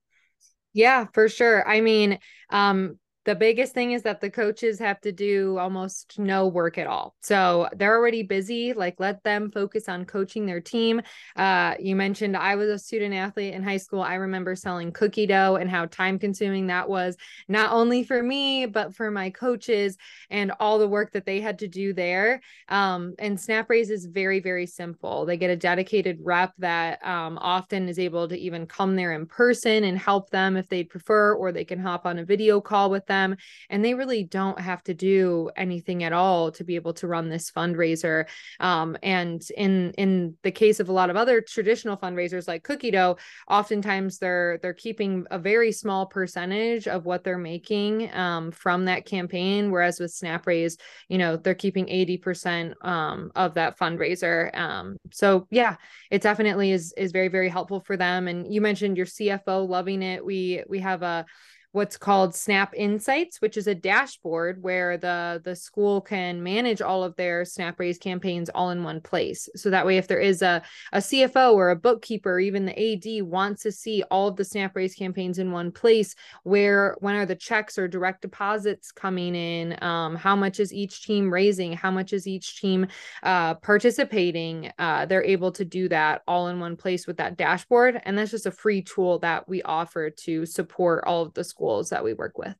Yeah, 0.74 1.06
for 1.12 1.28
sure. 1.28 1.66
I 1.68 1.80
mean, 1.80 2.18
um, 2.50 2.98
the 3.24 3.34
biggest 3.34 3.72
thing 3.72 3.92
is 3.92 4.02
that 4.02 4.20
the 4.20 4.28
coaches 4.28 4.78
have 4.78 5.00
to 5.00 5.10
do 5.10 5.56
almost 5.56 6.18
no 6.18 6.46
work 6.46 6.76
at 6.76 6.86
all. 6.86 7.14
So 7.22 7.68
they're 7.74 7.96
already 7.96 8.22
busy. 8.22 8.74
Like 8.74 8.96
let 8.98 9.22
them 9.24 9.50
focus 9.50 9.88
on 9.88 10.04
coaching 10.04 10.44
their 10.44 10.60
team. 10.60 11.00
Uh, 11.34 11.74
you 11.80 11.96
mentioned 11.96 12.36
I 12.36 12.56
was 12.56 12.68
a 12.68 12.78
student 12.78 13.14
athlete 13.14 13.54
in 13.54 13.62
high 13.62 13.78
school. 13.78 14.02
I 14.02 14.14
remember 14.16 14.54
selling 14.54 14.92
cookie 14.92 15.26
dough 15.26 15.56
and 15.56 15.70
how 15.70 15.86
time 15.86 16.18
consuming 16.18 16.66
that 16.66 16.88
was, 16.88 17.16
not 17.48 17.72
only 17.72 18.04
for 18.04 18.22
me, 18.22 18.66
but 18.66 18.94
for 18.94 19.10
my 19.10 19.30
coaches 19.30 19.96
and 20.28 20.52
all 20.60 20.78
the 20.78 20.88
work 20.88 21.12
that 21.12 21.24
they 21.24 21.40
had 21.40 21.60
to 21.60 21.68
do 21.68 21.94
there. 21.94 22.42
Um, 22.68 23.14
and 23.18 23.40
Snap 23.40 23.70
Raise 23.70 23.88
is 23.88 24.04
very, 24.04 24.40
very 24.40 24.66
simple. 24.66 25.24
They 25.24 25.38
get 25.38 25.50
a 25.50 25.56
dedicated 25.56 26.18
rep 26.22 26.52
that 26.58 27.04
um, 27.06 27.38
often 27.40 27.88
is 27.88 27.98
able 27.98 28.28
to 28.28 28.38
even 28.38 28.66
come 28.66 28.96
there 28.96 29.12
in 29.12 29.24
person 29.26 29.84
and 29.84 29.98
help 29.98 30.28
them 30.28 30.58
if 30.58 30.68
they 30.68 30.84
prefer, 30.84 31.32
or 31.34 31.52
they 31.52 31.64
can 31.64 31.78
hop 31.78 32.04
on 32.04 32.18
a 32.18 32.24
video 32.24 32.60
call 32.60 32.90
with 32.90 33.06
them 33.06 33.13
them 33.14 33.36
and 33.70 33.84
they 33.84 33.94
really 33.94 34.24
don't 34.24 34.60
have 34.60 34.82
to 34.84 34.94
do 34.94 35.50
anything 35.56 36.02
at 36.04 36.12
all 36.12 36.50
to 36.52 36.64
be 36.64 36.76
able 36.76 36.94
to 36.94 37.06
run 37.06 37.28
this 37.28 37.50
fundraiser. 37.50 38.26
Um, 38.60 38.96
and 39.02 39.42
in 39.56 39.92
in 39.92 40.34
the 40.42 40.50
case 40.50 40.80
of 40.80 40.88
a 40.88 40.92
lot 40.92 41.10
of 41.10 41.16
other 41.16 41.40
traditional 41.40 41.96
fundraisers 41.96 42.48
like 42.48 42.62
cookie 42.64 42.90
dough 42.90 43.16
oftentimes 43.48 44.18
they're 44.18 44.58
they're 44.60 44.82
keeping 44.86 45.26
a 45.30 45.38
very 45.38 45.72
small 45.72 46.06
percentage 46.06 46.88
of 46.88 47.04
what 47.04 47.24
they're 47.24 47.38
making 47.38 48.12
um, 48.14 48.50
from 48.50 48.84
that 48.86 49.06
campaign 49.06 49.70
whereas 49.70 50.00
with 50.00 50.12
snap 50.12 50.46
raise 50.46 50.76
you 51.08 51.18
know 51.18 51.36
they're 51.36 51.54
keeping 51.54 51.86
80% 51.86 52.74
um, 52.84 53.30
of 53.34 53.54
that 53.54 53.78
fundraiser. 53.78 54.56
Um, 54.56 54.96
so 55.12 55.46
yeah 55.50 55.76
it 56.10 56.22
definitely 56.22 56.70
is 56.70 56.92
is 56.96 57.12
very 57.12 57.28
very 57.28 57.48
helpful 57.48 57.80
for 57.80 57.96
them. 57.96 58.28
And 58.28 58.52
you 58.52 58.60
mentioned 58.60 58.96
your 58.96 59.06
cfo 59.06 59.68
loving 59.68 60.02
it. 60.02 60.24
We 60.24 60.62
we 60.68 60.80
have 60.80 61.02
a 61.02 61.24
what's 61.74 61.96
called 61.96 62.36
Snap 62.36 62.72
Insights, 62.76 63.40
which 63.40 63.56
is 63.56 63.66
a 63.66 63.74
dashboard 63.74 64.62
where 64.62 64.96
the 64.96 65.42
the 65.42 65.56
school 65.56 66.00
can 66.00 66.40
manage 66.40 66.80
all 66.80 67.02
of 67.02 67.16
their 67.16 67.44
Snap 67.44 67.80
Raise 67.80 67.98
campaigns 67.98 68.48
all 68.50 68.70
in 68.70 68.84
one 68.84 69.00
place. 69.00 69.48
So 69.56 69.70
that 69.70 69.84
way, 69.84 69.96
if 69.96 70.06
there 70.06 70.20
is 70.20 70.40
a, 70.40 70.62
a 70.92 70.98
CFO 70.98 71.52
or 71.52 71.70
a 71.70 71.76
bookkeeper, 71.76 72.34
or 72.34 72.40
even 72.40 72.64
the 72.64 72.78
AD 72.78 73.24
wants 73.24 73.64
to 73.64 73.72
see 73.72 74.04
all 74.08 74.28
of 74.28 74.36
the 74.36 74.44
Snap 74.44 74.76
Raise 74.76 74.94
campaigns 74.94 75.40
in 75.40 75.50
one 75.50 75.72
place, 75.72 76.14
where 76.44 76.96
when 77.00 77.16
are 77.16 77.26
the 77.26 77.34
checks 77.34 77.76
or 77.76 77.88
direct 77.88 78.22
deposits 78.22 78.92
coming 78.92 79.34
in? 79.34 79.76
Um, 79.82 80.14
how 80.14 80.36
much 80.36 80.60
is 80.60 80.72
each 80.72 81.04
team 81.04 81.32
raising? 81.32 81.72
How 81.72 81.90
much 81.90 82.12
is 82.12 82.28
each 82.28 82.60
team 82.60 82.86
uh, 83.24 83.54
participating? 83.54 84.70
Uh, 84.78 85.06
they're 85.06 85.24
able 85.24 85.50
to 85.50 85.64
do 85.64 85.88
that 85.88 86.22
all 86.28 86.46
in 86.46 86.60
one 86.60 86.76
place 86.76 87.08
with 87.08 87.16
that 87.16 87.36
dashboard, 87.36 88.00
and 88.04 88.16
that's 88.16 88.30
just 88.30 88.46
a 88.46 88.52
free 88.52 88.80
tool 88.80 89.18
that 89.18 89.48
we 89.48 89.60
offer 89.62 90.08
to 90.08 90.46
support 90.46 91.02
all 91.04 91.22
of 91.22 91.34
the 91.34 91.42
schools 91.42 91.63
schools 91.64 91.90
that 91.90 92.04
we 92.04 92.14
work 92.14 92.38
with. 92.38 92.54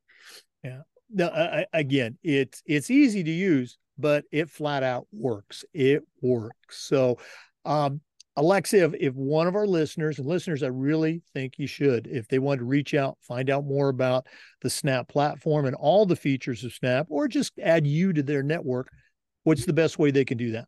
Yeah. 0.63 0.81
No, 1.11 1.29
I, 1.29 1.67
again, 1.73 2.19
it's 2.23 2.63
it's 2.67 2.91
easy 2.91 3.23
to 3.23 3.31
use, 3.31 3.79
but 3.99 4.25
it 4.33 4.51
flat 4.51 4.83
out 4.83 5.07
works. 5.13 5.65
It 5.75 6.03
works. 6.23 6.87
So, 6.89 7.19
um, 7.65 8.01
Alexa, 8.37 8.83
if, 8.83 8.95
if 8.99 9.15
one 9.15 9.47
of 9.47 9.55
our 9.55 9.67
listeners 9.67 10.19
and 10.19 10.27
listeners, 10.27 10.63
I 10.63 10.69
really 10.69 11.23
think 11.35 11.55
you 11.59 11.69
should, 11.69 12.09
if 12.09 12.27
they 12.27 12.41
want 12.41 12.59
to 12.59 12.65
reach 12.65 12.95
out, 12.95 13.19
find 13.21 13.49
out 13.49 13.65
more 13.65 13.91
about 13.91 14.27
the 14.63 14.71
Snap 14.71 15.09
platform 15.09 15.67
and 15.67 15.77
all 15.77 16.05
the 16.05 16.17
features 16.17 16.65
of 16.65 16.73
Snap, 16.73 17.07
or 17.11 17.29
just 17.29 17.53
add 17.63 17.87
you 17.87 18.13
to 18.13 18.23
their 18.23 18.43
network, 18.43 18.89
what's 19.45 19.67
the 19.67 19.73
best 19.73 19.99
way 19.99 20.11
they 20.11 20.25
can 20.25 20.39
do 20.39 20.53
that? 20.53 20.67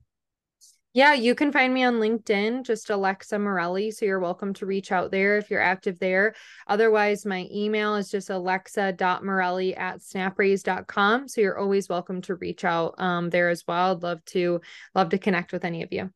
Yeah, 0.96 1.12
you 1.12 1.34
can 1.34 1.52
find 1.52 1.74
me 1.74 1.84
on 1.84 1.96
LinkedIn, 1.96 2.64
just 2.64 2.88
Alexa 2.88 3.38
Morelli. 3.38 3.90
So 3.90 4.06
you're 4.06 4.18
welcome 4.18 4.54
to 4.54 4.64
reach 4.64 4.90
out 4.90 5.10
there 5.10 5.36
if 5.36 5.50
you're 5.50 5.60
active 5.60 5.98
there. 5.98 6.34
Otherwise, 6.68 7.26
my 7.26 7.46
email 7.52 7.96
is 7.96 8.10
just 8.10 8.30
alexa.morelli 8.30 9.76
at 9.76 9.98
snapraise.com. 9.98 11.28
So 11.28 11.42
you're 11.42 11.58
always 11.58 11.90
welcome 11.90 12.22
to 12.22 12.36
reach 12.36 12.64
out 12.64 12.94
um, 12.96 13.28
there 13.28 13.50
as 13.50 13.62
well. 13.68 13.92
I'd 13.92 14.02
love 14.02 14.24
to 14.24 14.62
love 14.94 15.10
to 15.10 15.18
connect 15.18 15.52
with 15.52 15.66
any 15.66 15.82
of 15.82 15.92
you. 15.92 16.10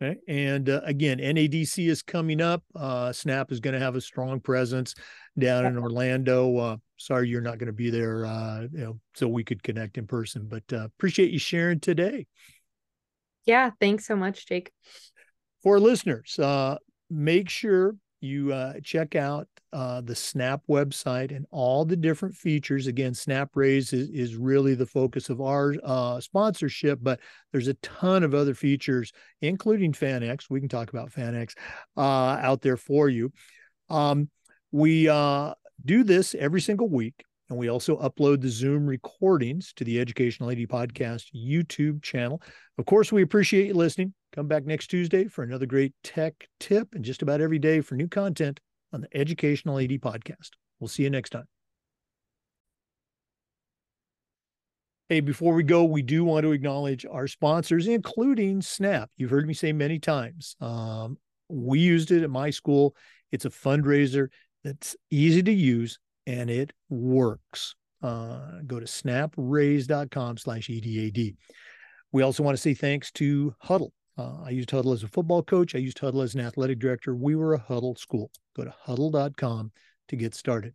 Okay. 0.00 0.20
And 0.28 0.70
uh, 0.70 0.82
again, 0.84 1.18
NADC 1.18 1.88
is 1.88 2.02
coming 2.02 2.40
up. 2.40 2.62
Uh, 2.76 3.12
Snap 3.12 3.50
is 3.50 3.58
going 3.58 3.74
to 3.74 3.80
have 3.80 3.96
a 3.96 4.00
strong 4.00 4.38
presence 4.38 4.94
down 5.36 5.66
in 5.66 5.76
Orlando. 5.76 6.56
Uh, 6.58 6.76
sorry 6.96 7.28
you're 7.28 7.40
not 7.40 7.58
going 7.58 7.66
to 7.66 7.72
be 7.72 7.90
there, 7.90 8.24
uh, 8.24 8.68
you 8.72 8.84
know, 8.84 9.00
so 9.16 9.26
we 9.26 9.42
could 9.42 9.64
connect 9.64 9.98
in 9.98 10.06
person. 10.06 10.46
But 10.48 10.72
uh, 10.72 10.84
appreciate 10.84 11.32
you 11.32 11.40
sharing 11.40 11.80
today. 11.80 12.28
Yeah, 13.44 13.70
thanks 13.80 14.06
so 14.06 14.16
much, 14.16 14.46
Jake. 14.46 14.70
For 15.62 15.78
listeners, 15.78 16.38
uh, 16.38 16.76
make 17.10 17.48
sure 17.48 17.96
you 18.20 18.52
uh, 18.52 18.74
check 18.82 19.16
out 19.16 19.48
uh, 19.72 20.00
the 20.00 20.14
Snap 20.14 20.62
website 20.68 21.34
and 21.34 21.46
all 21.50 21.84
the 21.84 21.96
different 21.96 22.36
features. 22.36 22.86
Again, 22.86 23.14
Snap 23.14 23.50
Raise 23.54 23.92
is, 23.92 24.10
is 24.10 24.36
really 24.36 24.74
the 24.74 24.86
focus 24.86 25.28
of 25.28 25.40
our 25.40 25.74
uh, 25.82 26.20
sponsorship, 26.20 26.98
but 27.02 27.20
there's 27.50 27.68
a 27.68 27.74
ton 27.74 28.22
of 28.22 28.34
other 28.34 28.54
features, 28.54 29.12
including 29.40 29.92
FanX. 29.92 30.50
We 30.50 30.60
can 30.60 30.68
talk 30.68 30.90
about 30.90 31.10
FanX 31.10 31.54
uh, 31.96 32.00
out 32.00 32.60
there 32.60 32.76
for 32.76 33.08
you. 33.08 33.32
Um, 33.90 34.30
we 34.70 35.08
uh, 35.08 35.54
do 35.84 36.04
this 36.04 36.34
every 36.34 36.60
single 36.60 36.88
week. 36.88 37.24
And 37.48 37.58
we 37.58 37.68
also 37.68 37.98
upload 37.98 38.40
the 38.40 38.48
Zoom 38.48 38.86
recordings 38.86 39.72
to 39.74 39.84
the 39.84 40.00
Educational 40.00 40.50
AD 40.50 40.58
Podcast 40.68 41.24
YouTube 41.34 42.02
channel. 42.02 42.42
Of 42.78 42.86
course, 42.86 43.12
we 43.12 43.22
appreciate 43.22 43.66
you 43.66 43.74
listening. 43.74 44.14
Come 44.32 44.48
back 44.48 44.64
next 44.64 44.86
Tuesday 44.86 45.26
for 45.26 45.42
another 45.42 45.66
great 45.66 45.92
tech 46.02 46.48
tip 46.58 46.94
and 46.94 47.04
just 47.04 47.20
about 47.20 47.40
every 47.40 47.58
day 47.58 47.80
for 47.80 47.94
new 47.96 48.08
content 48.08 48.60
on 48.92 49.02
the 49.02 49.16
Educational 49.16 49.78
AD 49.78 49.90
Podcast. 50.00 50.50
We'll 50.80 50.88
see 50.88 51.02
you 51.02 51.10
next 51.10 51.30
time. 51.30 51.44
Hey, 55.08 55.20
before 55.20 55.52
we 55.52 55.62
go, 55.62 55.84
we 55.84 56.00
do 56.00 56.24
want 56.24 56.44
to 56.44 56.52
acknowledge 56.52 57.04
our 57.04 57.26
sponsors, 57.26 57.86
including 57.86 58.62
Snap. 58.62 59.10
You've 59.18 59.30
heard 59.30 59.46
me 59.46 59.52
say 59.52 59.72
many 59.72 59.98
times. 59.98 60.56
Um, 60.58 61.18
we 61.50 61.80
used 61.80 62.10
it 62.10 62.22
at 62.22 62.30
my 62.30 62.48
school. 62.48 62.96
It's 63.30 63.44
a 63.44 63.50
fundraiser 63.50 64.28
that's 64.64 64.96
easy 65.10 65.42
to 65.42 65.52
use 65.52 65.98
and 66.26 66.50
it 66.50 66.72
works. 66.88 67.74
Uh, 68.02 68.60
go 68.66 68.80
to 68.80 68.86
snapraise.com 68.86 70.36
slash 70.36 70.68
EDAD. 70.68 71.36
We 72.10 72.22
also 72.22 72.42
want 72.42 72.56
to 72.56 72.60
say 72.62 72.74
thanks 72.74 73.10
to 73.12 73.54
Hudl. 73.64 73.90
Uh, 74.18 74.42
I 74.44 74.50
used 74.50 74.70
Hudl 74.70 74.92
as 74.92 75.02
a 75.02 75.08
football 75.08 75.42
coach. 75.42 75.74
I 75.74 75.78
used 75.78 75.98
Hudl 75.98 76.22
as 76.22 76.34
an 76.34 76.40
athletic 76.40 76.78
director. 76.78 77.14
We 77.14 77.36
were 77.36 77.54
a 77.54 77.60
Hudl 77.60 77.98
school. 77.98 78.30
Go 78.56 78.64
to 78.64 78.74
hudl.com 78.86 79.72
to 80.08 80.16
get 80.16 80.34
started. 80.34 80.74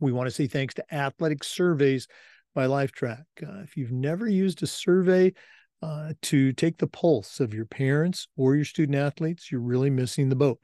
We 0.00 0.12
want 0.12 0.26
to 0.26 0.34
say 0.34 0.46
thanks 0.46 0.74
to 0.74 0.94
Athletic 0.94 1.44
Surveys 1.44 2.08
by 2.54 2.66
Lifetrack. 2.66 3.22
Uh, 3.42 3.62
if 3.62 3.76
you've 3.76 3.92
never 3.92 4.28
used 4.28 4.62
a 4.62 4.66
survey 4.66 5.32
uh, 5.80 6.12
to 6.22 6.52
take 6.52 6.76
the 6.76 6.86
pulse 6.86 7.40
of 7.40 7.54
your 7.54 7.66
parents 7.66 8.26
or 8.36 8.56
your 8.56 8.64
student 8.64 8.98
athletes, 8.98 9.50
you're 9.50 9.60
really 9.60 9.90
missing 9.90 10.28
the 10.28 10.36
boat. 10.36 10.58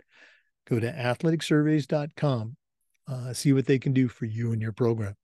Go 0.68 0.78
to 0.80 0.92
athleticsurveys.com 0.92 2.56
uh, 3.08 3.32
see 3.32 3.52
what 3.52 3.66
they 3.66 3.78
can 3.78 3.92
do 3.92 4.08
for 4.08 4.26
you 4.26 4.52
and 4.52 4.60
your 4.60 4.72
program. 4.72 5.14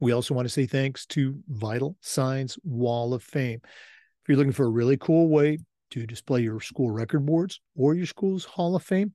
We 0.00 0.12
also 0.12 0.34
want 0.34 0.46
to 0.46 0.52
say 0.52 0.66
thanks 0.66 1.06
to 1.06 1.38
Vital 1.48 1.96
Signs 2.00 2.58
Wall 2.64 3.14
of 3.14 3.22
Fame. 3.22 3.60
If 3.62 4.28
you're 4.28 4.36
looking 4.36 4.52
for 4.52 4.66
a 4.66 4.70
really 4.70 4.96
cool 4.96 5.28
way 5.28 5.58
to 5.92 6.06
display 6.06 6.40
your 6.42 6.60
school 6.60 6.90
record 6.90 7.24
boards 7.24 7.60
or 7.76 7.94
your 7.94 8.06
school's 8.06 8.44
Hall 8.44 8.76
of 8.76 8.82
Fame, 8.82 9.14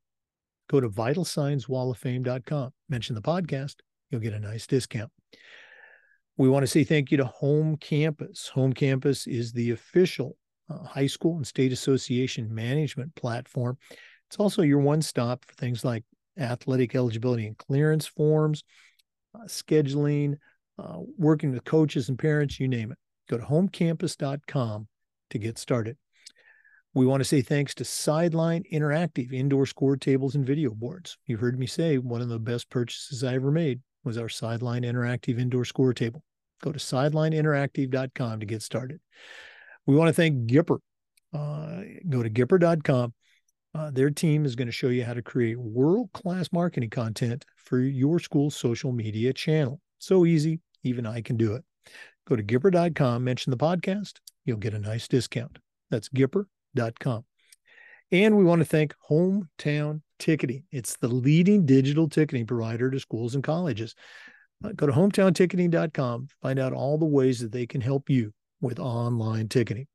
go 0.70 0.80
to 0.80 0.90
vitalsignswalloffame.com. 0.90 2.72
Mention 2.90 3.16
the 3.16 3.22
podcast, 3.22 3.76
you'll 4.10 4.22
get 4.22 4.34
a 4.34 4.40
nice 4.40 4.66
discount. 4.66 5.12
We 6.38 6.50
want 6.50 6.64
to 6.64 6.68
say 6.68 6.84
thank 6.84 7.12
you 7.12 7.18
to 7.18 7.26
Home 7.26 7.78
Campus. 7.78 8.48
Home 8.50 8.74
Campus 8.74 9.28
is 9.28 9.52
the 9.52 9.72
official 9.72 10.38
uh, 10.70 10.84
high 10.84 11.08
school 11.08 11.36
and 11.36 11.46
state 11.46 11.72
association 11.72 12.54
management 12.54 13.14
platform. 13.16 13.78
It's 14.30 14.38
also 14.38 14.62
your 14.62 14.80
one 14.80 15.02
stop 15.02 15.46
for 15.46 15.54
things 15.54 15.84
like 15.84 16.06
athletic 16.42 16.96
eligibility 16.96 17.48
and 17.48 17.58
clearance 17.58 18.08
forms, 18.08 18.64
uh, 19.36 19.46
scheduling, 19.46 20.36
uh, 20.78 20.98
working 21.18 21.52
with 21.52 21.64
coaches 21.64 22.10
and 22.10 22.18
parents, 22.18 22.60
you 22.60 22.68
name 22.68 22.92
it. 22.92 22.98
Go 23.30 23.38
to 23.38 23.44
homecampus.com 23.44 24.88
to 25.30 25.38
get 25.38 25.58
started. 25.58 25.98
We 26.94 27.06
want 27.06 27.22
to 27.22 27.26
say 27.26 27.42
thanks 27.42 27.74
to 27.76 27.86
Sideline 27.86 28.64
Interactive 28.72 29.32
indoor 29.32 29.66
score 29.66 29.96
tables 29.96 30.36
and 30.36 30.46
video 30.46 30.72
boards. 30.72 31.18
You 31.26 31.38
heard 31.38 31.58
me 31.58 31.66
say 31.66 31.98
one 31.98 32.22
of 32.22 32.28
the 32.28 32.40
best 32.40 32.70
purchases 32.70 33.24
I 33.24 33.36
ever 33.36 33.52
made 33.52 33.80
was 34.04 34.18
our 34.18 34.28
Sideline 34.28 34.84
Interactive 34.84 35.40
indoor 35.40 35.64
score 35.64 35.94
table. 35.94 36.24
Go 36.62 36.72
to 36.72 36.80
sidelineinteractive.com 36.80 38.40
to 38.40 38.46
get 38.46 38.62
started. 38.62 39.00
We 39.86 39.96
want 39.96 40.10
to 40.10 40.14
thank 40.14 40.50
Gipper. 40.50 40.80
Uh, 41.34 41.82
go 42.10 42.22
to 42.22 42.30
gipper.com 42.30 43.14
uh, 43.74 43.90
their 43.92 44.10
team 44.10 44.46
is 44.46 44.56
going 44.56 44.68
to 44.68 44.72
show 44.72 44.90
you 44.90 45.04
how 45.04 45.14
to 45.14 45.22
create 45.22 45.58
world 45.58 46.10
class 46.14 46.50
marketing 46.52 46.90
content 46.90 47.46
for 47.56 47.80
your 47.80 48.20
school's 48.20 48.56
social 48.56 48.92
media 48.92 49.32
channel. 49.34 49.80
So 50.00 50.26
easy, 50.26 50.60
even 50.84 51.06
I 51.06 51.22
can 51.22 51.38
do 51.38 51.54
it. 51.54 51.64
Go 52.28 52.36
to 52.36 52.44
Gipper.com, 52.44 53.24
mention 53.24 53.52
the 53.52 53.58
podcast, 53.58 54.14
you'll 54.46 54.58
get 54.58 54.74
a 54.74 54.80
nice 54.80 55.08
discount. 55.08 55.58
That's 55.90 56.10
Gipper.com. 56.10 57.26
And 58.12 58.38
we 58.38 58.44
want 58.44 58.60
to 58.60 58.66
thank 58.66 58.94
Hometown 59.10 60.02
Ticketing. 60.20 60.64
It's 60.72 60.98
the 60.98 61.08
leading 61.08 61.66
digital 61.66 62.10
ticketing 62.10 62.46
provider 62.46 62.92
to 62.92 63.00
schools 63.00 63.36
and 63.36 63.44
colleges. 63.44 63.96
Uh, 64.64 64.74
go 64.76 64.86
to 64.86 64.94
hometownticketing.com, 64.94 66.28
find 66.42 66.60
out 66.60 66.74
all 66.74 66.98
the 66.98 67.06
ways 67.06 67.40
that 67.40 67.52
they 67.52 67.66
can 67.66 67.82
help 67.82 68.10
you 68.10 68.34
with 68.60 68.80
online 68.80 69.48
ticketing. 69.48 69.88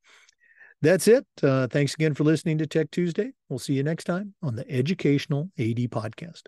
That's 0.86 1.08
it. 1.08 1.26
Uh, 1.42 1.66
thanks 1.66 1.94
again 1.94 2.14
for 2.14 2.22
listening 2.22 2.58
to 2.58 2.66
Tech 2.68 2.92
Tuesday. 2.92 3.32
We'll 3.48 3.58
see 3.58 3.74
you 3.74 3.82
next 3.82 4.04
time 4.04 4.34
on 4.40 4.54
the 4.54 4.70
Educational 4.70 5.50
AD 5.58 5.78
Podcast. 5.90 6.42